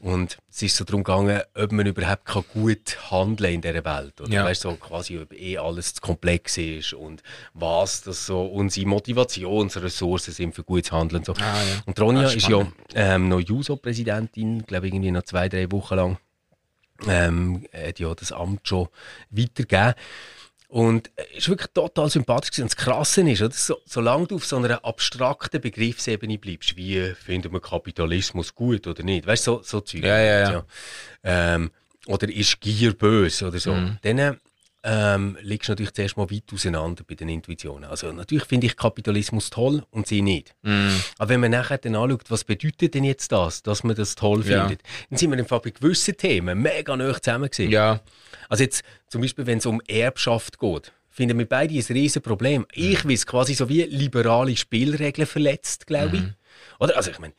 [0.00, 4.20] Und es ist so darum gegangen, ob man überhaupt kann gut handeln in dieser Welt.
[4.20, 4.44] Oder Ja.
[4.44, 7.22] weißt, so quasi, ob eh alles zu komplex ist und
[7.54, 11.20] was das so unsere Motivationsressourcen sind für gutes Handeln.
[11.20, 11.32] Und, so.
[11.32, 11.82] Ah, ja.
[11.86, 16.18] und Ronja Ah, ist ja ähm, noch JUSO-Präsidentin, glaube irgendwie noch zwei, drei Wochen lang
[17.08, 18.88] ähm, hat ja das Amt schon
[19.30, 19.94] weitergegeben.
[20.72, 22.50] Und es ist wirklich total sympathisch.
[22.50, 22.62] gewesen.
[22.62, 23.52] Und das Krasse ist, oder?
[23.52, 29.02] So, solange du auf so einer abstrakten Begriffsebene bleibst, wie findet man Kapitalismus gut oder
[29.02, 30.02] nicht, weißt du, so, so Zeug.
[30.02, 30.64] Ja, ja, ja.
[31.24, 31.72] Ähm,
[32.06, 33.74] oder ist Gier böse oder so.
[33.74, 33.98] Mhm.
[34.00, 34.38] Dann
[34.84, 37.84] ähm, liegst du natürlich zuerst mal weit auseinander bei den Intuitionen.
[37.88, 40.54] Also natürlich finde ich Kapitalismus toll und sie nicht.
[40.62, 40.88] Mm.
[41.18, 44.44] Aber wenn man nachher dann anschaut, was bedeutet denn jetzt das, dass man das toll
[44.44, 44.62] Ja.
[44.66, 47.70] findet, dann sind wir im Fall bei gewissen Themen mega nah zusammen gewesen.
[47.70, 48.00] Ja.
[48.48, 52.66] Also jetzt zum Beispiel, wenn es um Erbschaft geht, finden wir beide ein riesen Problem.
[52.72, 56.22] Ich weiß quasi so wie liberale Spielregeln verletzt, glaube ich.
[56.80, 56.96] Oder?
[56.96, 57.34] Also ich meine,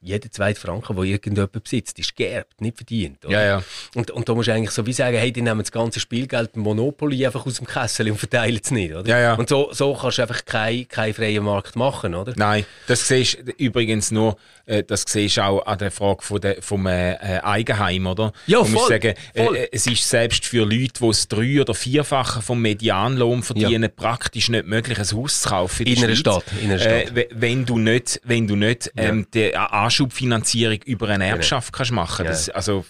[0.00, 3.24] jeder zweite Franken, den irgendjemand besitzt, ist geerbt, nicht verdient.
[3.24, 3.32] Oder?
[3.34, 3.62] Ja, ja.
[3.94, 6.56] Und, und da musst du eigentlich so wie sagen, hey, die nehmen das ganze Spielgeld
[6.56, 9.08] Monopoly einfach aus dem Kessel und verteilen es nicht, oder?
[9.08, 9.34] Ja, ja.
[9.34, 12.32] Und so, so kannst du einfach keinen kein freien Markt machen, oder?
[12.36, 16.40] Nein, das siehst du übrigens nur, äh, das siehst du auch an der Frage von
[16.40, 18.32] der, vom äh, äh, Eigenheim, oder?
[18.46, 19.56] Ja, Du musst voll, sagen, voll.
[19.56, 24.48] Äh, es ist selbst für Leute, die das drei- oder vierfache vom Medianlohn verdienen, praktisch
[24.48, 26.14] nicht möglich, ein Haus zu kaufen in, In der.
[26.16, 26.92] Stadt, in einer Stadt.
[27.10, 29.56] Äh, we- wenn du nicht, wenn du nicht ähm, die
[29.88, 32.84] Anschubfinanzierung über eine Erbschaft kannst machen das, also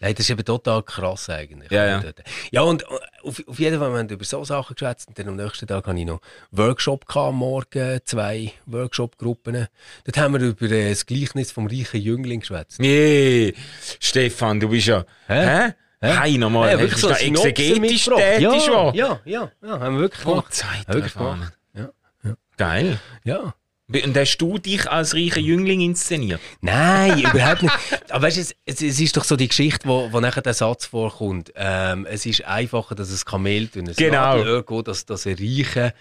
[0.00, 1.72] Nein, das ist eben total krass eigentlich.
[1.72, 2.02] Ja, ja.
[2.52, 2.86] ja und äh,
[3.24, 5.86] auf, auf jeden Fall, wir haben über so Sachen geschwätzt und dann am nächsten Tag
[5.86, 6.20] hatte ich noch
[6.52, 9.66] Workshop gehabt, Morgen, zwei Workshop-Gruppen.
[10.04, 12.78] Dort haben wir über äh, das Gleichnis vom reichen Jüngling geschwätzt.
[12.78, 13.54] Nee,
[13.98, 15.04] Stefan, du bist ja.
[15.26, 15.46] Hä?
[15.46, 15.74] Hä?
[16.00, 16.20] Hä?
[16.20, 19.80] Hey, nochmal, Ja, hey, bist du da eine Synopse exegetisch tätig ja, ja, ja, ja,
[19.80, 20.54] haben wir wirklich Oh, gemacht.
[20.54, 21.50] Zeit Haben wir wirklich.
[21.74, 22.36] Ja.
[22.56, 23.00] Geil.
[23.24, 23.52] ja.
[23.90, 26.40] Und hast du dich als reicher Jüngling inszeniert?
[26.60, 27.74] Nein, überhaupt nicht.
[28.10, 30.52] Aber weißt du, es, es, es ist doch so die Geschichte, wo, wo nachher der
[30.54, 31.52] Satz vorkommt.
[31.56, 34.36] Ähm, es ist einfacher, dass ein Kamel durch ein Genau.
[34.36, 35.94] Nadelöhr geht, als dass ein Reicher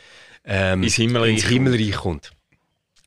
[0.44, 2.32] ähm, Ins Himmelreich ins Himmelreich kommt.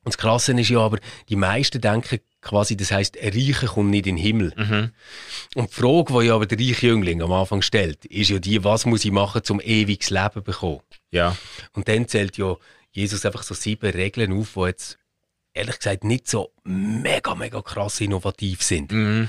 [0.03, 3.91] Und das Krasse ist ja aber, die meisten denken quasi, das heisst, ein Reicher kommt
[3.91, 4.53] nicht in den Himmel.
[4.57, 4.91] Mhm.
[5.57, 8.65] Und die Frage, die ja aber der reiche Jüngling am Anfang stellt, ist ja die,
[8.65, 10.81] was muss ich machen, um ewiges Leben zu bekommen?
[11.11, 11.37] Ja.
[11.75, 12.57] Und dann zählt ja
[12.93, 14.99] Jesus einfach so sieben Regeln auf, die jetzt
[15.55, 18.93] ehrlich gesagt nicht so mega, mega krass innovativ sind.
[18.93, 19.29] Mhm.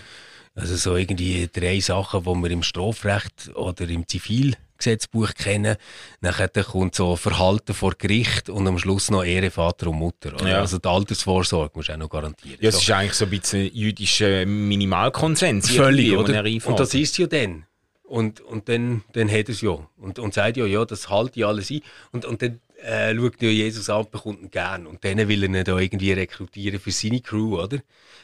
[0.53, 5.77] Also so irgendwie drei Sachen, die man im Strafrecht oder im Zivilgesetz Gesetzbuch kennen.
[6.19, 10.35] Nachher kommt so Verhalten vor Gericht und am Schluss noch Ehre Vater und Mutter.
[10.45, 10.59] Ja.
[10.59, 12.57] Also die Altersvorsorge musst du auch noch garantieren.
[12.59, 12.81] Ja, es So.
[12.81, 15.69] ist eigentlich so ein bisschen jüdischer Minimalkonsens.
[15.69, 16.43] Völlig, oder?
[16.43, 16.67] er.
[16.67, 17.65] Und das ist ja dann.
[18.03, 19.77] Und, und dann, dann hat es ja.
[19.97, 21.81] Und, und sagt ja, ja, das halte ich alles ein.
[22.11, 24.87] Und, und dann äh, schaut ja Jesus an, bekommt ihn gern.
[24.87, 27.79] Und dann will er ihn da irgendwie rekrutieren für seine Crew, oder?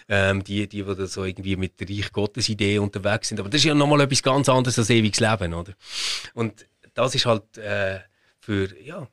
[0.09, 3.39] Ähm, die, die, die da so irgendwie mit der Reich Gottes Idee unterwegs sind.
[3.39, 5.73] Aber das ist ja nochmal etwas ganz anderes als ewiges Leben, oder?
[6.33, 7.99] Und das ist halt äh,
[8.39, 9.07] für, ja,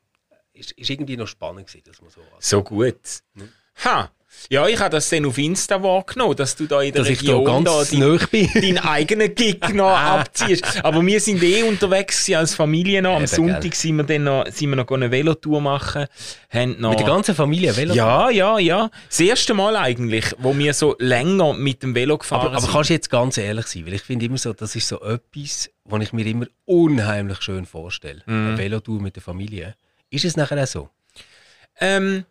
[0.53, 3.21] ist, ist irgendwie noch spannend gewesen, dass man so So gut.
[3.83, 4.11] Ha!
[4.49, 7.19] Ja, ich habe das dann auf Insta wahrgenommen, dass du da in der Dass ich
[7.23, 10.83] da Region ganz da dein, deinen eigenen Gig noch abziehst.
[10.83, 13.15] Aber wir sind eh unterwegs als Familie noch.
[13.15, 13.73] Am Eben, Sonntag gell.
[13.73, 16.05] sind wir dann noch, sind wir noch eine Velotour machen.
[16.49, 17.93] Haben noch Mit der ganzen Familie Velo.
[17.93, 18.89] ja, ja, ja.
[19.09, 22.71] Das erste Mal eigentlich, wo wir so länger mit dem Velo gefahren Aber, aber sind.
[22.71, 23.85] kannst du jetzt ganz ehrlich sein?
[23.85, 27.65] Weil ich finde immer so, das ist so etwas, was ich mir immer unheimlich schön
[27.65, 28.21] vorstelle.
[28.25, 28.47] Mhm.
[28.47, 29.75] Eine Velotour mit der Familie.
[30.09, 30.89] Ist es nachher auch so?
[31.79, 32.25] Ähm,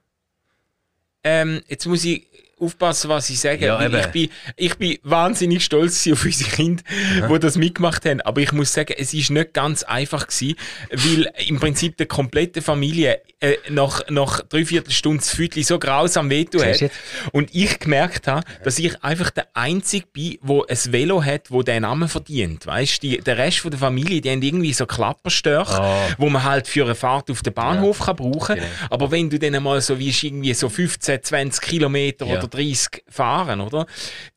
[1.24, 2.26] ähm, jetzt muss ich
[2.58, 3.66] aufpassen, was ich sage.
[3.66, 6.82] Ja, ich, bin, ich bin wahnsinnig stolz auf unsere Kinder,
[7.30, 8.20] die das mitgemacht haben.
[8.22, 10.56] Aber ich muss sagen, es ist nicht ganz einfach gewesen,
[10.90, 16.30] weil im Prinzip der komplette Familie äh, nach, nach dreiviertel Stunden das Fütli so grausam
[16.30, 16.80] wehtun hat.
[16.80, 16.88] du
[17.32, 21.62] Und ich gemerkt habe, dass ich einfach der Einzige bin, wo ein Velo hat, wo
[21.62, 22.66] den Namen verdient.
[22.66, 26.08] Weißt die, der Rest von der Familie, die haben irgendwie so Klapperstöche, Ah.
[26.18, 28.66] wo man halt für eine Fahrt auf den Bahnhof kann brauchen Genau.
[28.90, 32.38] Aber wenn du dann mal so wie irgendwie so 15, 20 Kilometer Ja.
[32.38, 33.86] oder 30 fahren, oder?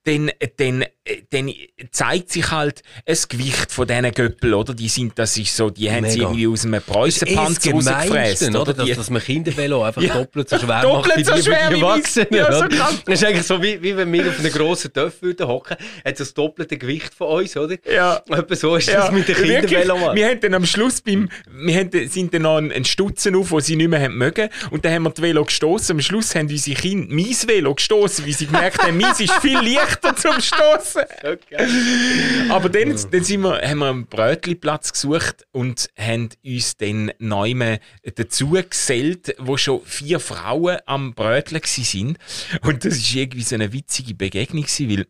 [0.03, 0.85] Dann, dann,
[1.31, 1.53] dann
[1.91, 4.73] zeigt sich halt das Gewicht von diesen Göppel, oder?
[4.73, 8.61] Die sind, das ist so, die haben sie irgendwie aus einem Preußenpanzer Gemeinste, oder?
[8.61, 8.73] oder?
[8.73, 10.13] Dass, Die- dass man Kindervelo einfach Ja.
[10.17, 12.27] doppelt so schwer Doppelt macht so wie schwer wie Erwachsenen.
[12.31, 12.67] Ja, so oder?
[12.69, 13.01] krass.
[13.05, 16.19] Das ist eigentlich so, wie, wie wenn wir auf einem grossen Töpf würden hocken, hat
[16.19, 17.75] das doppelte Gewicht von uns, oder?
[17.91, 18.21] Ja.
[18.29, 19.35] Etwa so ist das mit den.
[19.35, 20.15] Kindervelo.
[20.15, 23.51] Wir haben dann am Schluss beim, wir haben, sind dann noch einen, einen Stutzen auf,
[23.51, 24.49] wo sie nicht mehr haben mögen.
[24.71, 25.95] Und dann haben wir das Velo gestoßen.
[25.97, 29.59] Am Schluss haben unsere Kinder mein Velo gestoßen, weil sie gemerkt haben, meins ist viel
[29.59, 31.03] leichter zum Stoßen.
[31.23, 32.49] Okay.
[32.49, 37.77] Aber dann, dann sind wir, haben wir einen Brötchenplatz gesucht und haben uns dann neu
[38.15, 42.17] dazu gesellt, wo schon vier Frauen am Bröteln waren.
[42.61, 45.05] Und das war irgendwie so eine witzige Begegnung, weil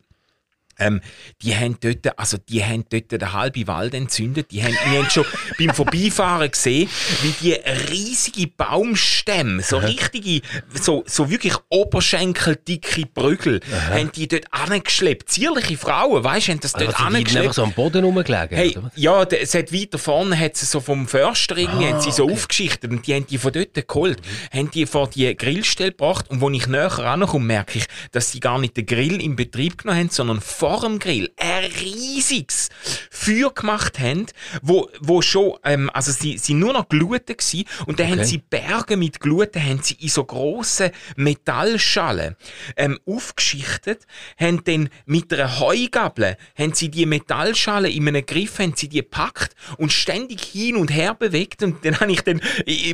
[0.78, 1.00] ähm,
[1.42, 4.50] die haben dort, also die haben dort den halben Wald entzündet.
[4.50, 5.24] Die haben, wir haben schon
[5.58, 6.88] beim Vorbeifahren gesehen,
[7.22, 7.52] wie die
[7.90, 10.40] riesige Baumstämme, so richtige,
[10.74, 13.60] so, so wirklich oberschenkeldicke Brügel,
[13.90, 15.30] haben die dort angeschleppt.
[15.30, 17.36] Zierliche Frauen, weißt du, haben das dort Also, angeschleppt.
[17.44, 18.56] einfach so am Boden rumgelegen.
[18.56, 22.00] Hey, oder ja, es hat weiter vorne hat sie so vom Förster irgendwie, Ah, haben
[22.00, 22.32] sie so okay.
[22.32, 24.20] aufgeschichtet und die haben die von dort geholt,
[24.52, 28.40] haben die vor die Grillstelle gebracht und wo ich näher rankomme, merke ich, dass sie
[28.40, 32.68] gar nicht den Grill in Betrieb genommen haben, sondern vor dem Grill ein riesiges
[33.10, 34.26] Feuer gemacht haben,
[34.62, 38.18] wo, wo schon, ähm, also sie sind nur noch Gluten gewesen und dann Okay.
[38.20, 42.36] haben sie Berge mit Gluten haben sie in so grossen Metallschalen
[42.76, 44.06] ähm, aufgeschichtet,
[44.38, 48.98] haben dann mit einer Heugabel haben sie die Metallschale in einem Griff haben sie die
[48.98, 52.40] gepackt und ständig hin und her bewegt und dann habe ich dann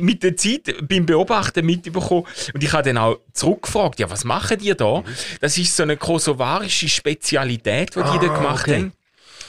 [0.01, 4.57] mit der Zeit beim Beobachten mitbekommen und ich habe dann auch zurückgefragt, ja was machen
[4.57, 5.03] die da?
[5.41, 8.75] Das ist so eine kosovarische Spezialität, die die Ah, da gemacht okay.
[8.75, 8.93] haben.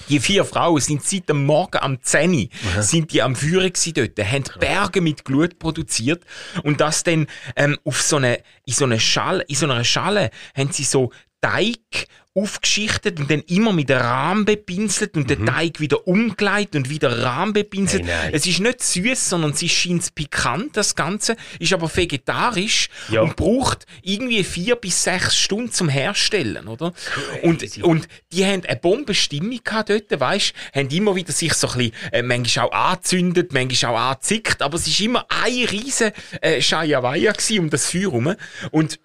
[0.08, 3.92] Die vier Frauen sind seit dem Morgen am 10 Uhr sind die am Führen gsi
[3.92, 6.22] dort, haben Berge mit Glut produziert
[6.62, 7.26] und das dann
[7.56, 11.10] ähm, auf so eine, in so eine Schale, in so einer Schale haben sie so
[11.46, 17.22] Teig aufgeschichtet und dann immer mit Rahm bepinselt und den Teig wieder umgeleitet und wieder
[17.22, 18.02] Rahm bepinselt.
[18.02, 18.08] Mhm.
[18.08, 18.30] Nein.
[18.34, 23.22] es ist nicht süß, sondern es scheint pikant, das Ganze, ist aber vegetarisch Ja.
[23.22, 26.92] und braucht irgendwie vier bis sechs Stunden zum Herstellen, oder?
[27.42, 27.82] Und, Crazy.
[27.82, 31.92] und die haben eine Bombenstimmung gehabt dort, weißt, haben immer wieder sich so ein bisschen,
[32.12, 36.10] äh, manchmal auch angezündet, manchmal auch angezickt, aber es ist immer ein riesen
[36.42, 38.34] äh, Scheiaweia gewesen um das Feuer herum.
[38.72, 38.98] Und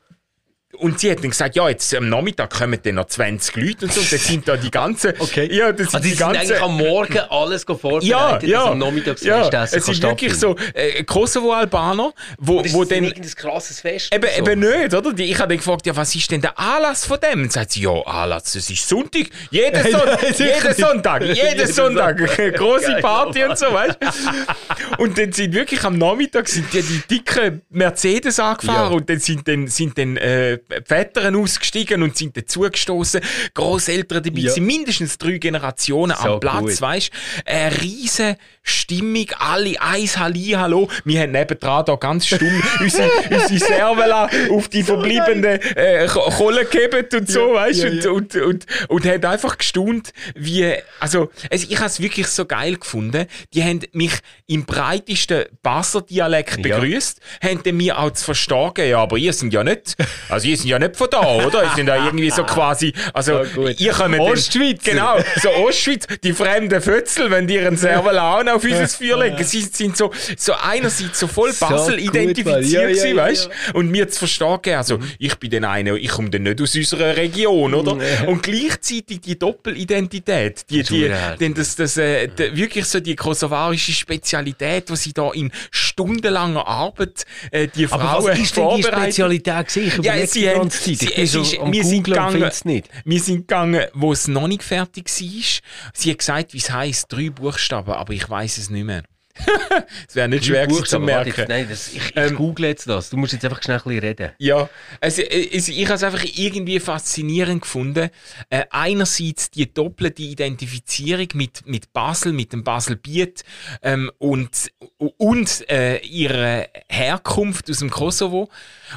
[0.78, 3.94] und sie hat dann gesagt, ja, jetzt am Nachmittag kommen dann noch 20 Leute und
[3.94, 4.02] so.
[4.02, 5.14] Und dann sind da die ganzen...
[5.20, 5.48] Okay.
[5.54, 6.38] Ja, das sind Also, die die sind ganzen...
[6.42, 9.40] eigentlich am Morgen alles vorbereitet, ja, dass ja, am Nachmittag das ja.
[9.44, 13.04] Festessen Es sind wirklich so äh, Kosovo-Albaner, wo, Das wo ist dann...
[13.04, 14.14] irgendein krasses Fest.
[14.14, 14.52] Eben, so.
[14.52, 15.14] eben nicht, oder?
[15.14, 17.44] Die- Ich habe dann gefragt, ja, was ist denn der Anlass von dem?
[17.44, 19.28] Und sagt sie, ja, Anlass, das ist Sonntag.
[19.50, 20.02] Jeden, Son
[20.38, 20.74] jeden.
[20.76, 22.18] Sonntag, jeden Sonntag.
[22.56, 25.04] Große Party und so, weißt du?
[25.04, 28.96] Und dann sind wirklich am Nachmittag sind die, die dicken Mercedes angefahren Ja.
[28.98, 33.22] und dann sind dann, sind dann äh, Väter ausgestiegen und sind dazugestoßen.
[33.54, 34.52] Großeltern dabei, Ja.
[34.52, 36.82] sind mindestens drei Generationen So am Platz, gut.
[36.82, 37.12] weißt
[37.46, 40.88] Eine riesen Stimmung, alle eins Halli, hallo.
[41.04, 46.68] Wir haben nebendran da ganz stumm unsere, unsere Servela auf die verbliebenen äh, Ko- Kohlen
[46.70, 48.12] gegeben und so, weißt ja, und, ja.
[48.12, 52.76] und, und, und haben einfach gestaunt, wie, also, also ich habe es wirklich so geil
[52.76, 53.26] gefunden.
[53.54, 54.14] Die haben mich
[54.48, 56.78] im breitesten Basser-Dialekt Ja.
[56.78, 59.96] begrüßt, haben mir auch zu verstehen ja, aber ihr sind ja nicht,
[60.30, 61.64] also ihr sind ja nicht von da, oder?
[61.64, 63.80] Ihr sind ja irgendwie so quasi, also, So gut.
[63.80, 64.92] ihr kommt Ostschweizer.
[64.92, 69.18] Genau, so Ostschweiz, die fremden Fötzel, wenn die ihren Servala auch noch auf unser Feuer
[69.20, 69.44] legen.
[69.44, 72.66] Sie sind so, so einerseits so voll So Basel gut, identifiziert.
[72.66, 75.96] Ja, ja, gewesen, ja, weißt Und mir zu verstehen gegeben, also, ich bin dann einer,
[75.96, 77.98] ich komme dann nicht aus unserer Region, oder?
[78.28, 83.92] Und gleichzeitig die Doppelidentität, die, die, denn das, das, äh, die, wirklich so die kosovarische
[83.92, 88.84] Spezialität, die sie da in stundenlanger Arbeit, äh, die Frauen Aber was ist denn die.
[88.84, 90.04] Spezialität gewesen?
[90.04, 91.02] Ja, überlege sie die ganze Zeit.
[91.10, 92.90] Ich bin so ist- am wir sind und gegangen- es nicht.
[93.06, 95.92] Wir sind gegangen, wo es noch nicht fertig war.
[95.94, 99.04] Sie hat gesagt, wie es heisst, drei Buchstaben, aber ich weiß es nicht mehr.
[100.08, 101.46] Es wäre nicht schwer zu merken.
[101.48, 103.10] Nein, das, ich, ich Ähm, google jetzt das.
[103.10, 104.32] Du musst jetzt einfach schnell ein bisschen reden.
[104.38, 108.10] Ja, also, also ich habe es einfach irgendwie faszinierend gefunden.
[108.50, 113.44] Äh, einerseits die doppelte Identifizierung mit, mit Basel, mit dem Basel-Biet
[113.82, 118.50] ähm, und, und äh, ihre Herkunft aus dem Kosovo.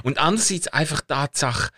[0.03, 1.71] Und andererseits einfach die Tatsache,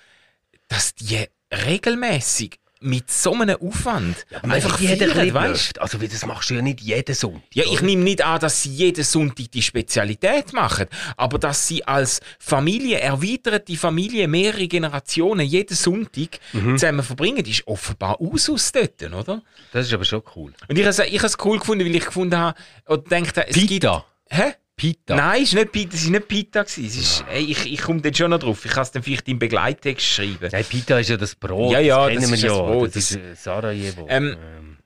[0.68, 5.78] dass die regelmäßig mit so einem Aufwand einfach die hat ein feiern, weißt?
[5.80, 7.42] Also, das machst du ja nicht jeden Sonntag.
[7.54, 10.86] Ja, ich nehme nicht an, dass sie jeden Sonntag die Spezialität machen,
[11.16, 16.76] aber dass sie als Familie, erweiterte Familie, mehrere Generationen jeden Sonntag Mhm.
[16.78, 19.42] zusammen verbringen, ist offenbar Usus dort, oder?
[19.72, 20.52] Das ist aber schon cool.
[20.68, 23.68] Und ich habe es cool gefunden, weil ich gefunden habe, gedacht habe, es gibt...
[23.68, 24.04] Pita.
[24.28, 24.52] Hä?
[24.76, 25.16] Pita.
[25.16, 26.60] Nein, es war nicht Pita, es war nicht Pita.
[26.60, 28.64] Es ist, ey, ich, ich komme dann schon noch drauf.
[28.64, 30.50] Ich kann es dann vielleicht im Begleittext schreiben.
[30.52, 31.72] Nein, Pita ist ja das Brot.
[31.72, 32.48] Ja, ja, das kennen das wir ist ja.
[32.50, 32.88] das Brot.
[32.88, 34.06] Das ist äh, Sarajevo.
[34.08, 34.78] Ähm, Ähm,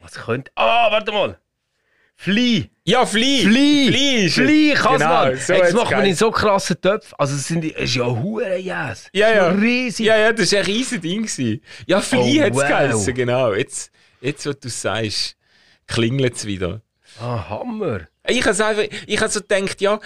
[0.00, 0.50] was könnte...
[0.54, 1.38] Ah, warte mal.
[2.18, 2.70] Fly.
[2.84, 3.04] Ja!
[3.06, 3.42] Fly
[4.24, 4.44] ist es.
[4.44, 7.14] Fly, kann's Genau, so Jetzt hat's macht man in so krassen Töpfen.
[7.18, 9.08] Also, es sind, es ist ja hure Jäs.
[9.12, 9.48] Ja, ja.
[9.48, 10.06] Riesig.
[10.06, 11.22] Ja, ja, das war ein riesiges Ding.
[11.22, 11.60] gewesen.
[11.86, 12.68] Ja, Fly Oh, hat es wow.
[12.68, 13.52] geheißen, genau.
[13.54, 15.36] Jetzt, jetzt, was du sagst,
[15.86, 16.80] klingelt es wieder.
[17.20, 18.00] Ah, Hammer.
[18.28, 20.00] Ich habe einfach, ich habe so gedacht, ja,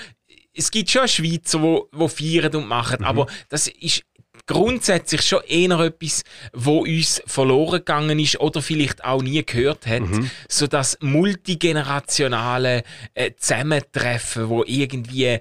[0.54, 3.04] es gibt schon Schweizer, wo, wo feiern und machen, Mhm.
[3.06, 4.02] aber das ist
[4.46, 10.00] grundsätzlich schon eher etwas, wo uns verloren gegangen ist oder vielleicht auch nie gehört hat,
[10.00, 10.30] Mhm.
[10.48, 12.82] so das multigenerationale
[13.14, 15.40] äh, Zusammentreffen, wo irgendwie äh,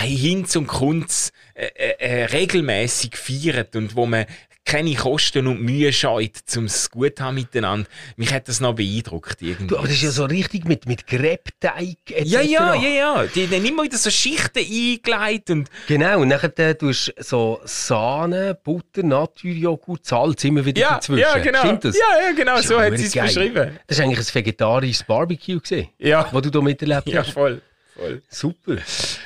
[0.00, 4.26] hin zum Kunst äh, äh, äh, regelmäßig feiert und wo man
[4.64, 7.88] keine Kosten und Mühe scheut, um es gut zu haben miteinander.
[8.16, 9.66] Mich hat das noch beeindruckt irgendwie.
[9.66, 12.24] Du, aber das ist ja so richtig mit, mit Krebteig etc.
[12.30, 13.26] Ja, ja, ja, ja.
[13.26, 17.60] Die haben immer wieder so Schichten eingelegt und Genau, und nachher äh, tust du so
[17.64, 21.20] Sahne, Butter, Naturjoghurt, Salz immer wieder ja, dazwischen.
[21.20, 21.58] ja, genau.
[21.60, 21.96] Stimmt das?
[21.98, 23.78] Ja, ja, genau, Das so ja hat sie es beschrieben.
[23.86, 27.30] Das war eigentlich ein vegetarisches Barbecue, gewesen, Ja, was du da miterlebt ja, hast.
[27.32, 27.60] voll.
[27.96, 28.22] Voll.
[28.28, 28.76] Super.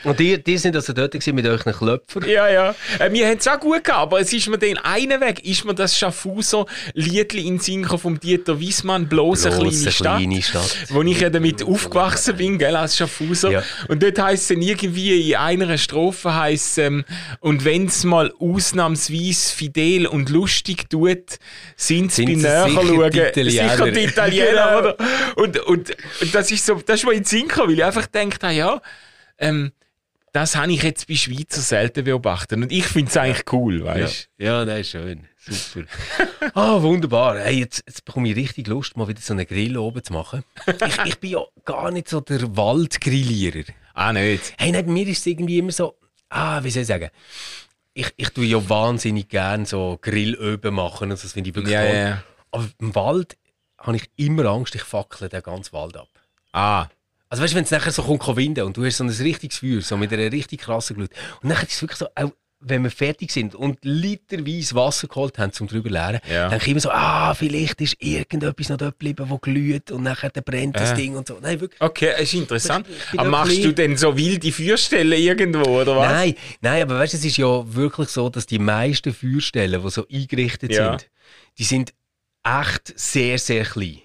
[0.04, 2.26] Und ihr, ihr sind also dort mit euren Klöpfer.
[2.26, 2.74] Ja, ja.
[2.98, 5.64] Äh, wir haben es auch gut gehabt, aber es ist mir den einen Weg, ist
[5.64, 10.18] mir das Schaffhauser Liedli in Sinker vom Dieter Wiesmann, bloß, eine Bloß kleine Stadt.
[10.18, 10.76] kleine Stadt.
[10.90, 13.50] Wo ich ja damit aufgewachsen bin, gell, als Schaffhauser.
[13.50, 13.62] Ja.
[13.88, 17.04] Und dort heisst es dann irgendwie in einer Strophe heisst ähm,
[17.40, 21.38] und wenn's mal ausnahmsweise fidel und lustig tut,
[21.76, 23.68] sind's Sind's beim Näherschauen die Italiener.
[23.70, 24.78] sicher die Italiener, Genau.
[24.78, 24.96] oder?
[25.36, 27.84] Und, und, und das ist so, das ist mir in den Sinn gekommen, weil ich
[27.84, 28.80] einfach gedacht habe, ja,
[29.38, 29.72] ähm,
[30.32, 32.58] das habe ich jetzt bei Schweizer selten beobachtet.
[32.58, 35.26] Und ich finde es eigentlich cool, Ja, weißt ja das ist schön.
[35.38, 35.86] Super.
[36.54, 37.38] ah, wunderbar.
[37.38, 40.44] Hey, jetzt, jetzt bekomme ich richtig Lust, mal wieder so einen Grill oben zu machen.
[40.66, 43.64] Ich, ich bin ja gar nicht so der Waldgrillierer.
[43.94, 44.52] Ah, nicht.
[44.58, 45.96] Hey, nein, mir ist es irgendwie immer so,
[46.28, 47.08] ah, wie soll ich sagen?
[47.94, 51.86] Ich, ich tue ja wahnsinnig gern so Grillöben machen, und das finde ich wirklich Ja,
[51.86, 51.94] toll.
[51.94, 52.22] ja, ja.
[52.50, 53.38] Aber im Wald
[53.78, 56.08] habe ich immer Angst, ich fackle den ganzen Wald ab.
[56.52, 56.88] Ah,
[57.28, 59.10] Also weißt du, wenn es nachher so kommt, kommt winden und du hast so ein
[59.10, 61.10] richtiges Feuer, so mit einer richtig krassen Glut.
[61.42, 65.38] Und dann ist es wirklich so, auch wenn wir fertig sind und literweise Wasser geholt
[65.38, 66.48] haben, um drüber leeren, Ja.
[66.48, 70.30] dann ich immer so, ah, vielleicht ist irgendetwas noch dort geblieben, das glüht und nachher
[70.30, 70.94] dann brennt das Äh.
[70.94, 71.38] Ding und so.
[71.40, 71.80] Nein, wirklich.
[71.80, 72.86] okay, ist interessant.
[73.16, 76.10] Aber machst du denn so wilde Feuerstellen irgendwo, oder was?
[76.12, 79.90] Nein, nein, aber weißt du, es ist ja wirklich so, dass die meisten Feuerstellen, die
[79.90, 80.92] so eingerichtet Ja.
[80.92, 81.10] sind,
[81.58, 81.92] die sind
[82.42, 83.98] echt sehr, sehr klein.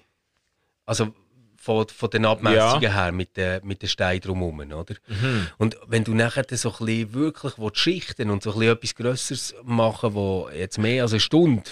[0.84, 1.14] Also
[1.62, 4.96] von, von den Abmessungen her mit den, mit den Steinen drumherum, oder?
[5.06, 5.46] Mhm.
[5.58, 8.94] Und wenn du nachher dann so ein bisschen wirklich schichten und so ein bisschen etwas
[8.96, 11.70] Grösseres machen wo jetzt mehr als eine Stunde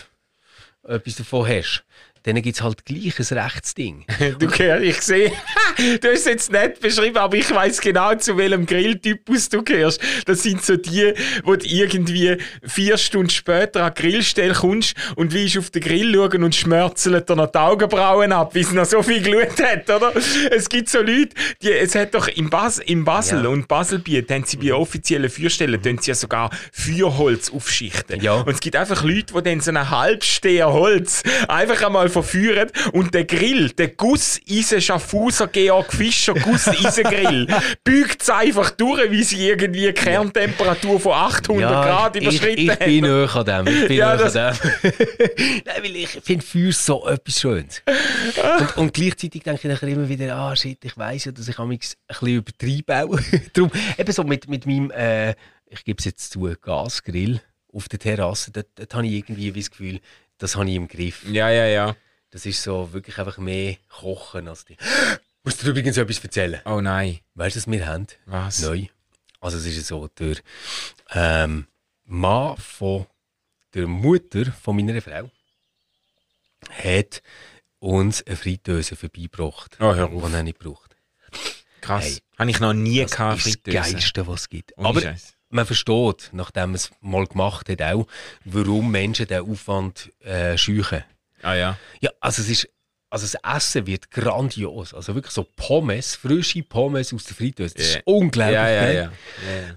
[0.85, 1.85] etwas davon hast,
[2.27, 4.05] denen gibt es halt gleich ein Rechtsding.
[4.39, 5.33] Du, gehörst, ich sehe,
[6.01, 10.01] du hast es jetzt nicht beschrieben, aber ich weiß genau, zu welchem Grilltypus du gehörst.
[10.27, 11.15] Das sind so die,
[11.45, 16.15] wo du irgendwie vier Stunden später an die Grillstelle kommst und wie auf den Grill
[16.15, 19.89] schauen und schmörzeln dir noch die Augenbrauen ab, weil es noch so viel Glut hat,
[19.89, 20.13] oder?
[20.51, 21.31] Es gibt so Leute,
[21.63, 23.49] die, es hat doch in, Bas, in Basel Ja.
[23.49, 28.21] und Baselbiet, haben sie bei offiziellen Feuerstellen, tun sie ja sogar Feuerholz aufschichten.
[28.21, 28.35] Ja.
[28.35, 33.15] Und es gibt einfach Leute, die dann so einen Halbsteher Holz einfach einmal verführen und
[33.15, 37.47] der Grill, der Gusseisen Schaffhauser Georg Fischer Gusseisengrill,
[37.85, 42.71] bügt es einfach durch, wie sie irgendwie eine Kerntemperatur von 800 Grad ich, überschritten ich,
[42.71, 43.27] ich bin haben.
[43.27, 43.75] näher an dem.
[43.75, 44.33] Ich bin Ja, näher an
[44.83, 44.93] dem.
[45.65, 47.83] Nein, weil ich finde Feuer so etwas Schönes.
[48.59, 51.59] Und, und gleichzeitig denke ich nachher immer wieder, ah shit, ich weiss ja, dass ich
[51.59, 51.97] ein bisschen
[52.27, 53.19] übertreibe auch.
[53.53, 55.31] Darum, eben so mit, mit meinem, äh,
[55.69, 57.41] ich gebe es jetzt zu, Gasgrill
[57.73, 60.01] auf der Terrasse, dort, dort habe ich irgendwie wie das Gefühl,
[60.41, 61.25] das habe ich im Griff.
[61.29, 61.97] Ja, ja, ja.
[62.31, 64.77] Das ist so wirklich einfach mehr Kochen als die.
[65.45, 66.61] Musst du dir übrigens etwas erzählen?
[66.65, 67.21] Oh nein.
[67.35, 68.07] Weißt du, was wir haben?
[68.27, 68.61] Was?
[68.61, 68.87] Neu.
[69.41, 70.37] Also es ist so, der
[71.13, 71.67] ähm,
[72.05, 73.07] Mann von
[73.75, 75.31] der Mutter von meiner Frau
[76.71, 77.23] hat
[77.79, 80.33] uns eine Fritteuse vorbeigebracht, Oh, hör die auf.
[80.33, 80.95] er nicht braucht.
[81.81, 82.05] Krass.
[82.05, 82.19] Hey.
[82.39, 83.75] Habe ich noch nie Das gehabt, ist das.
[83.75, 84.77] Geilste, was es gibt.
[84.77, 85.35] Ohne Aber Scheiß.
[85.51, 88.07] Man versteht, nachdem man es mal gemacht hat, auch,
[88.45, 91.05] warum Menschen den Aufwand äh, scheuchen.
[91.43, 91.79] Ah ja.
[92.01, 92.69] Ja, also es ist,
[93.11, 94.95] also das Essen wird grandios.
[94.95, 97.75] Also wirklich so Pommes, frische Pommes aus der Fritteuse.
[97.75, 97.99] Das Ja.
[97.99, 98.55] ist unglaublich.
[98.55, 99.13] Ja, ja, geil.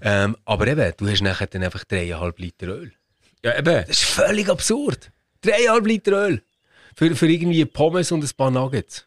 [0.02, 0.24] ja.
[0.24, 2.92] Ähm, aber eben, du hast nachher dann einfach 3,5 Liter Öl.
[3.44, 3.64] ja eben.
[3.86, 5.10] Das ist völlig absurd.
[5.44, 6.42] 3,5 Liter Öl.
[6.96, 9.06] Für, für irgendwie Pommes und ein paar Nuggets.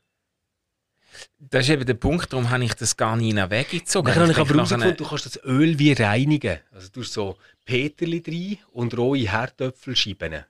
[1.40, 4.08] Das ist eben der Punkt, darum habe ich das gar nie in Erwägung gezogen.
[4.08, 6.60] Dann habe ich aber herausgefunden, du kannst das Öl wie reinigen.
[6.72, 10.46] Also du hast so Peterli rein und rohe Herdöpfelscheiben.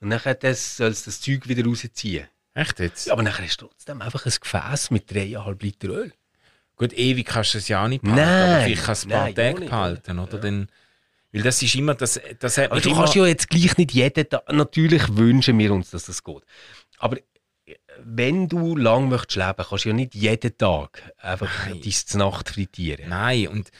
[0.00, 2.28] Und dann das, soll es das Zeug wieder rausziehen.
[2.54, 3.06] Echt jetzt?
[3.06, 6.12] Ja, aber dann hast du trotzdem einfach ein Gefäß mit 3,5 Liter Öl.
[6.76, 8.50] Gut, ewig kannst du es ja auch nicht behalten, Nein.
[8.50, 10.38] aber vielleicht kannst du ein paar Nein, Tage nicht, behalten, oder?
[10.38, 10.68] Dann,
[11.32, 14.28] weil das ist immer, das, das hat Aber du kannst ja jetzt gleich nicht jeden
[14.28, 14.50] Tag.
[14.52, 16.42] Natürlich wünschen wir uns, dass das geht.
[16.98, 17.18] Aber
[18.04, 21.80] wenn du lang möchtest leben, kannst du ja nicht jeden Tag einfach Nein.
[21.82, 23.08] dein Nacht frittieren.
[23.08, 23.70] Nein, und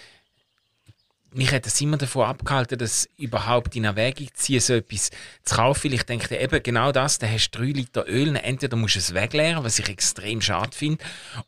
[1.37, 5.11] mich hat das immer davon abgehalten, das überhaupt in Erwägung zu ziehen, so etwas
[5.45, 5.85] zu kaufen.
[5.91, 8.99] Weil ich denke, eben genau das, da hast du drei Liter Öl, entweder musst du
[9.01, 11.05] es wegleeren, was ich extrem schade finde,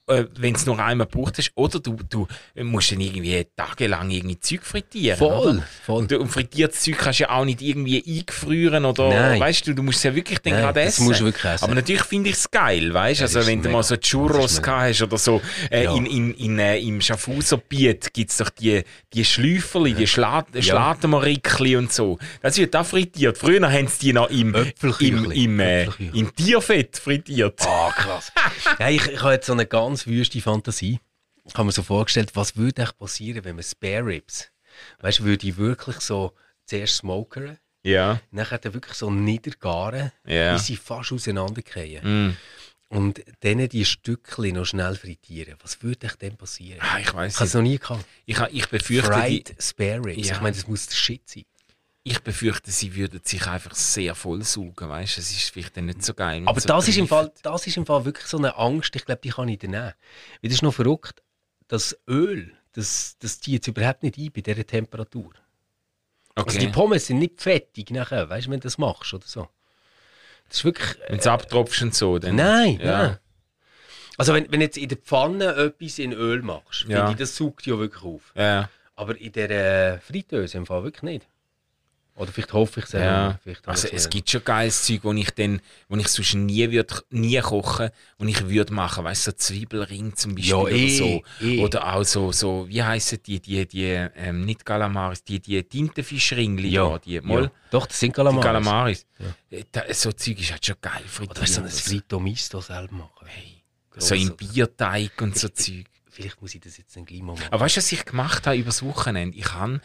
[0.07, 2.27] äh, wenn es nur einmal gebraucht hast, oder du, du
[2.63, 5.19] musst dann irgendwie tagelang irgendwie Zeug frittieren.
[5.19, 5.65] Voll, oder?
[5.85, 6.03] voll.
[6.03, 9.41] Und, und frittiertes Zeug kannst du ja auch nicht irgendwie eingefrieren oder, Nein.
[9.41, 11.05] weißt du, du musst es ja wirklich dann Nein, gerade das essen.
[11.07, 11.65] musst du wirklich essen.
[11.65, 14.83] Aber natürlich finde ich es geil, weißt du, also wenn du mal so Churros gehabt
[14.91, 15.95] hast oder so, äh, Ja.
[15.95, 18.83] in, in, in, äh, im Schaffhauserbiet gibt es doch die,
[19.15, 19.25] die
[19.79, 22.19] Schläuferli, die Schla Schlatenmarikli und so.
[22.43, 23.39] Das wird da frittiert.
[23.39, 24.55] Früher haben sie die noch im,
[25.01, 27.61] im, im, äh, im Tierfett frittiert.
[27.67, 28.33] Ah, krass.
[28.79, 31.01] ja, ich, ich habe jetzt so eine ganz wüste Fantasie.
[31.45, 34.51] Ich habe mir so vorgestellt, was würde echt passieren, wenn man Spare Ribs,
[35.01, 36.33] weißt du, würde ich wirklich so
[36.67, 38.21] zuerst smokern, Ja.
[38.31, 40.53] dann wirklich so niedergaren, Ja.
[40.53, 42.29] bis sie fast auseinandergehen.
[42.29, 42.37] Mm.
[42.91, 45.57] Und dann die Stückchen noch schnell frittieren.
[45.63, 46.81] Was würde echt dann passieren?
[46.81, 48.05] Ah, ich weiß Ich habe es noch nie gehabt.
[48.25, 50.27] Ich, ich befürchte, die, Fried Spare Ribs.
[50.29, 50.37] Ja.
[50.37, 51.45] Ich meine, das muss der Shit sein.
[52.03, 55.19] ich befürchte, sie würden sich einfach sehr vollsaugen, weißt?
[55.19, 56.43] Das ist vielleicht dann nicht so geil.
[56.47, 57.07] Aber so das, ist im.
[57.09, 59.69] Fall, das ist im Fall wirklich so eine Angst, ich glaube, die kann ich dir
[59.69, 59.93] nehmen.
[60.41, 61.23] Weil das ist noch verrückt,
[61.67, 65.35] das Öl, das, das zieht jetzt überhaupt nicht ein bei dieser Temperatur.
[66.35, 66.73] Also die Okay.
[66.73, 69.49] Pommes sind nicht fettig nachher, weißt du, wenn du das machst oder so.
[70.49, 70.97] Das ist wirklich...
[71.09, 72.37] Wenn es abtropfst und so, dann...
[72.37, 72.99] nein, ja.
[73.03, 73.19] nein.
[74.17, 76.99] Also wenn, wenn jetzt in der Pfanne etwas in Öl machst, Ja.
[76.99, 78.33] finde ich, das saugt ja wirklich auf.
[78.35, 78.69] Ja.
[78.97, 81.29] Aber in der äh, Fritteuse im Fall wirklich nicht.
[82.19, 85.31] Oder vielleicht hoffe ich es Ja, also es äh, gibt schon geiles Zeug, wo ich
[85.31, 89.37] dann, wo ich sonst nie würd, nie kochen, und ich würde machen, weißt du, so
[89.37, 91.61] Zwiebelring zum Beispiel Ja, oder eh, so, eh.
[91.61, 96.69] oder auch so, so wie heißen die, die, die, ähm, nicht Galamaris, die, die Tintenfischringli,
[96.69, 97.51] ja, da, die, mal, ja.
[97.71, 98.45] Doch, das sind die Calamaris.
[98.45, 99.07] Galamaris.
[99.51, 101.71] Äh, Da, so Zeug ist halt schon geil Oder weißt du, so ein.
[101.71, 103.27] Frito Misto selber machen.
[103.27, 103.63] Hey,
[103.97, 105.87] so im Bierteig und so Zeug.
[106.11, 107.47] Vielleicht muss ich das jetzt dann gleich mal machen.
[107.51, 109.37] Aber weißt du, was ich gemacht habe übers Wochenende?
[109.37, 109.81] Ich habe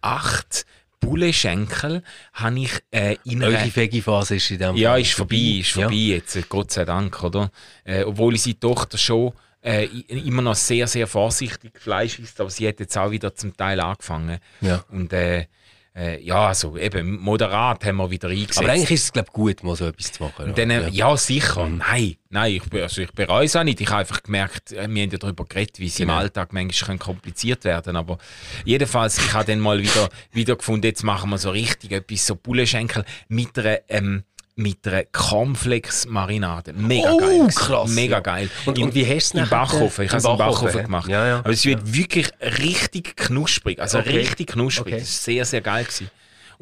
[0.00, 0.66] acht
[1.02, 3.42] Bullenschenkel habe ich äh, in.
[3.42, 7.22] Eure Veggie-Phase ist in dem Ja, ist vorbei, ist vorbei jetzt, äh, Gott sei Dank,
[7.22, 7.50] oder?
[7.84, 9.32] Äh, obwohl unsere Tochter schon
[9.62, 13.56] äh, immer noch sehr, sehr vorsichtig Fleisch isst, aber sie hat jetzt auch wieder zum
[13.56, 14.38] Teil angefangen.
[14.60, 14.84] Ja.
[14.90, 15.46] Und äh,
[15.94, 18.58] äh, ja, also eben moderat haben wir wieder eingesetzt.
[18.58, 20.54] Aber eigentlich ist es, glaube ich, gut, mal so etwas zu machen.
[20.54, 20.88] Dann, ja.
[20.88, 21.16] ja.
[21.16, 21.68] sicher.
[21.68, 23.80] Nein, nein, ich, also ich bereue es auch nicht.
[23.80, 26.14] Ich habe einfach gemerkt, äh, wir haben ja darüber geredet, wie es Genau.
[26.14, 28.18] im Alltag manchmal kompliziert werden Aber
[28.64, 32.36] jedenfalls, ich habe dann mal wieder, wieder gefunden, jetzt machen wir so richtig etwas, so
[32.36, 34.24] Bullenschenkel mit einer, ähm,
[34.54, 36.72] mit einer Cornflakes-Marinade.
[36.74, 37.48] Mega Oh, geil.
[37.54, 38.20] krass, Mega ja.
[38.20, 38.50] geil.
[38.66, 40.04] Und- und wie hast du es Im Backofen.
[40.04, 41.08] Ich habe es im Backofen, gemacht.
[41.08, 41.38] Ja, ja.
[41.38, 42.28] Aber es wird wirklich
[42.58, 43.80] richtig knusprig.
[43.80, 44.18] Also Okay.
[44.18, 44.86] richtig knusprig.
[44.94, 45.00] Okay.
[45.00, 46.10] Das ist sehr, sehr geil gewesen.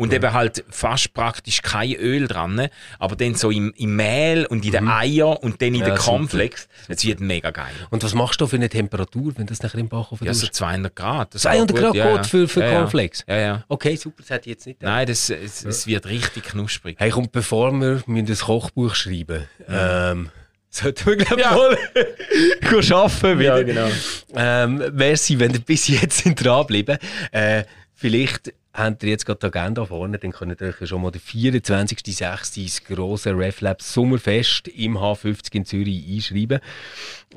[0.01, 4.65] Und eben halt fast praktisch kein Öl dran, aber dann so im, im Mehl und
[4.65, 5.81] in den Eier und dann in Mhm.
[5.81, 5.99] Ja, den.
[5.99, 6.69] Cornflakes.
[6.89, 7.71] Es wird mega geil.
[7.91, 10.55] Und was machst du für eine Temperatur, wenn das nachher im Backofen Ja, so tust?
[10.55, 11.35] 200 Grad.
[11.35, 12.61] Das 200 geht Grad gut, ja, geht für, für.
[12.63, 13.25] Cornflakes?
[13.29, 13.65] Ja, ja.
[13.69, 14.95] Okay, super, das hätte ich jetzt nicht gedacht.
[14.95, 16.97] Nein, das, es, es wird richtig knusprig.
[16.99, 20.31] Hey, kommt, bevor wir müssen ein Kochbuch schreiben ähm,
[20.71, 21.55] sollten wir, glaube ich, Ja.
[21.57, 21.77] mal
[22.81, 23.59] gehen arbeiten wieder.
[23.59, 23.89] Ja, genau.
[24.35, 26.97] Ähm, merci, wenn ihr bis jetzt dranbleiben.
[27.33, 31.03] Äh, vielleicht habt ihr jetzt gerade die Agenda vorne, dann könnt ihr euch ja schon
[31.03, 32.65] mal den 24.06.
[32.65, 36.61] das grosse RefLab Sommerfest im H50 in Zürich einschreiben.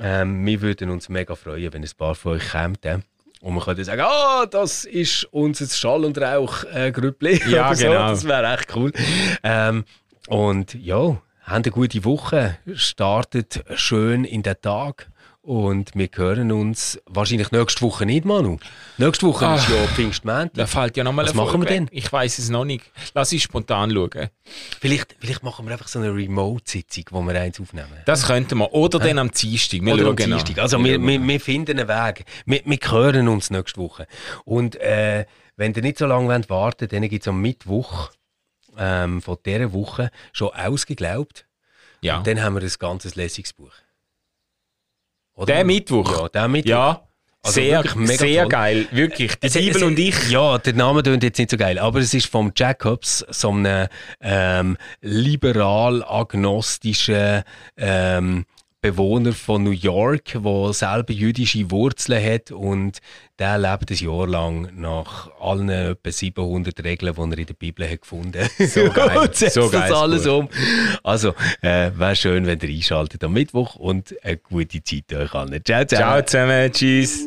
[0.00, 2.84] Ähm, wir würden uns mega freuen, wenn ein paar von euch kommt.
[2.84, 2.98] Äh.
[3.40, 7.42] Und man könnte sagen, ah, das ist unser Schall- und Rauch-Grüppli.
[7.50, 7.86] Ja, oder so.
[7.86, 8.08] genau.
[8.08, 8.92] Das wäre echt cool.
[9.42, 9.84] Ähm,
[10.28, 15.08] und ja, habt eine gute Woche, startet schön in den Tag
[15.44, 18.56] und wir hören uns wahrscheinlich nächste Woche nicht, Manu.
[18.96, 20.54] Nächste Woche ist ja Pfingstmontag.
[20.54, 21.86] Da fällt ja nochmal Was machen wir denn?
[21.90, 22.90] Ich weiß es noch nicht.
[23.12, 24.30] Lass ich spontan schauen.
[24.80, 27.92] Vielleicht, vielleicht machen wir einfach so eine Remote-Sitzung, wo wir eins aufnehmen.
[28.06, 28.72] Das könnten wir.
[28.72, 29.82] Oder dann am Dienstag.
[29.82, 30.16] Wir Oder am.
[30.16, 30.58] Dienstag.
[30.58, 32.24] Also wir, wir, wir finden einen Weg.
[32.46, 34.06] Wir, wir hören uns nächste Woche.
[34.46, 35.26] Und äh,
[35.56, 38.10] wenn ihr nicht so lange wollt warten dann gibt es am Mittwoch
[38.78, 41.46] ähm, von dieser Woche schon ausgeglaubt.
[42.00, 42.16] Ja.
[42.18, 43.72] Und dann haben wir ein ganzes Lesungsbuch.
[45.36, 45.54] Oder?
[45.54, 46.20] Der Mittwoch?
[46.22, 46.70] Ja, der Mittwoch.
[46.70, 47.00] Ja.
[47.46, 48.48] Also sehr, sehr toll.
[48.48, 48.86] geil.
[48.90, 49.34] Wirklich.
[49.36, 50.30] Die Es- Bibel und ich.
[50.30, 53.86] Ja, der Name klingt jetzt nicht so geil, aber es ist vom Jacobs, so einem
[54.22, 57.42] ähm, liberal-agnostischen
[57.76, 58.46] ähm,
[58.84, 62.98] Bewohner von New York, der selber jüdische Wurzeln hat und
[63.38, 67.90] der lebt ein Jahr lang nach allen etwa 700 Regeln, die er in der Bibel
[67.90, 68.68] hat gefunden hat.
[68.68, 69.16] So geil.
[69.16, 70.50] und setzt So das geiles alles um.
[71.02, 71.30] Also,
[71.62, 75.64] äh, wäre schön, wenn ihr einschaltet am Mittwoch und eine gute Zeit euch allen.
[75.64, 76.00] Ciao, ciao.
[76.00, 76.70] Ciao zusammen.
[76.70, 77.26] Tschüss.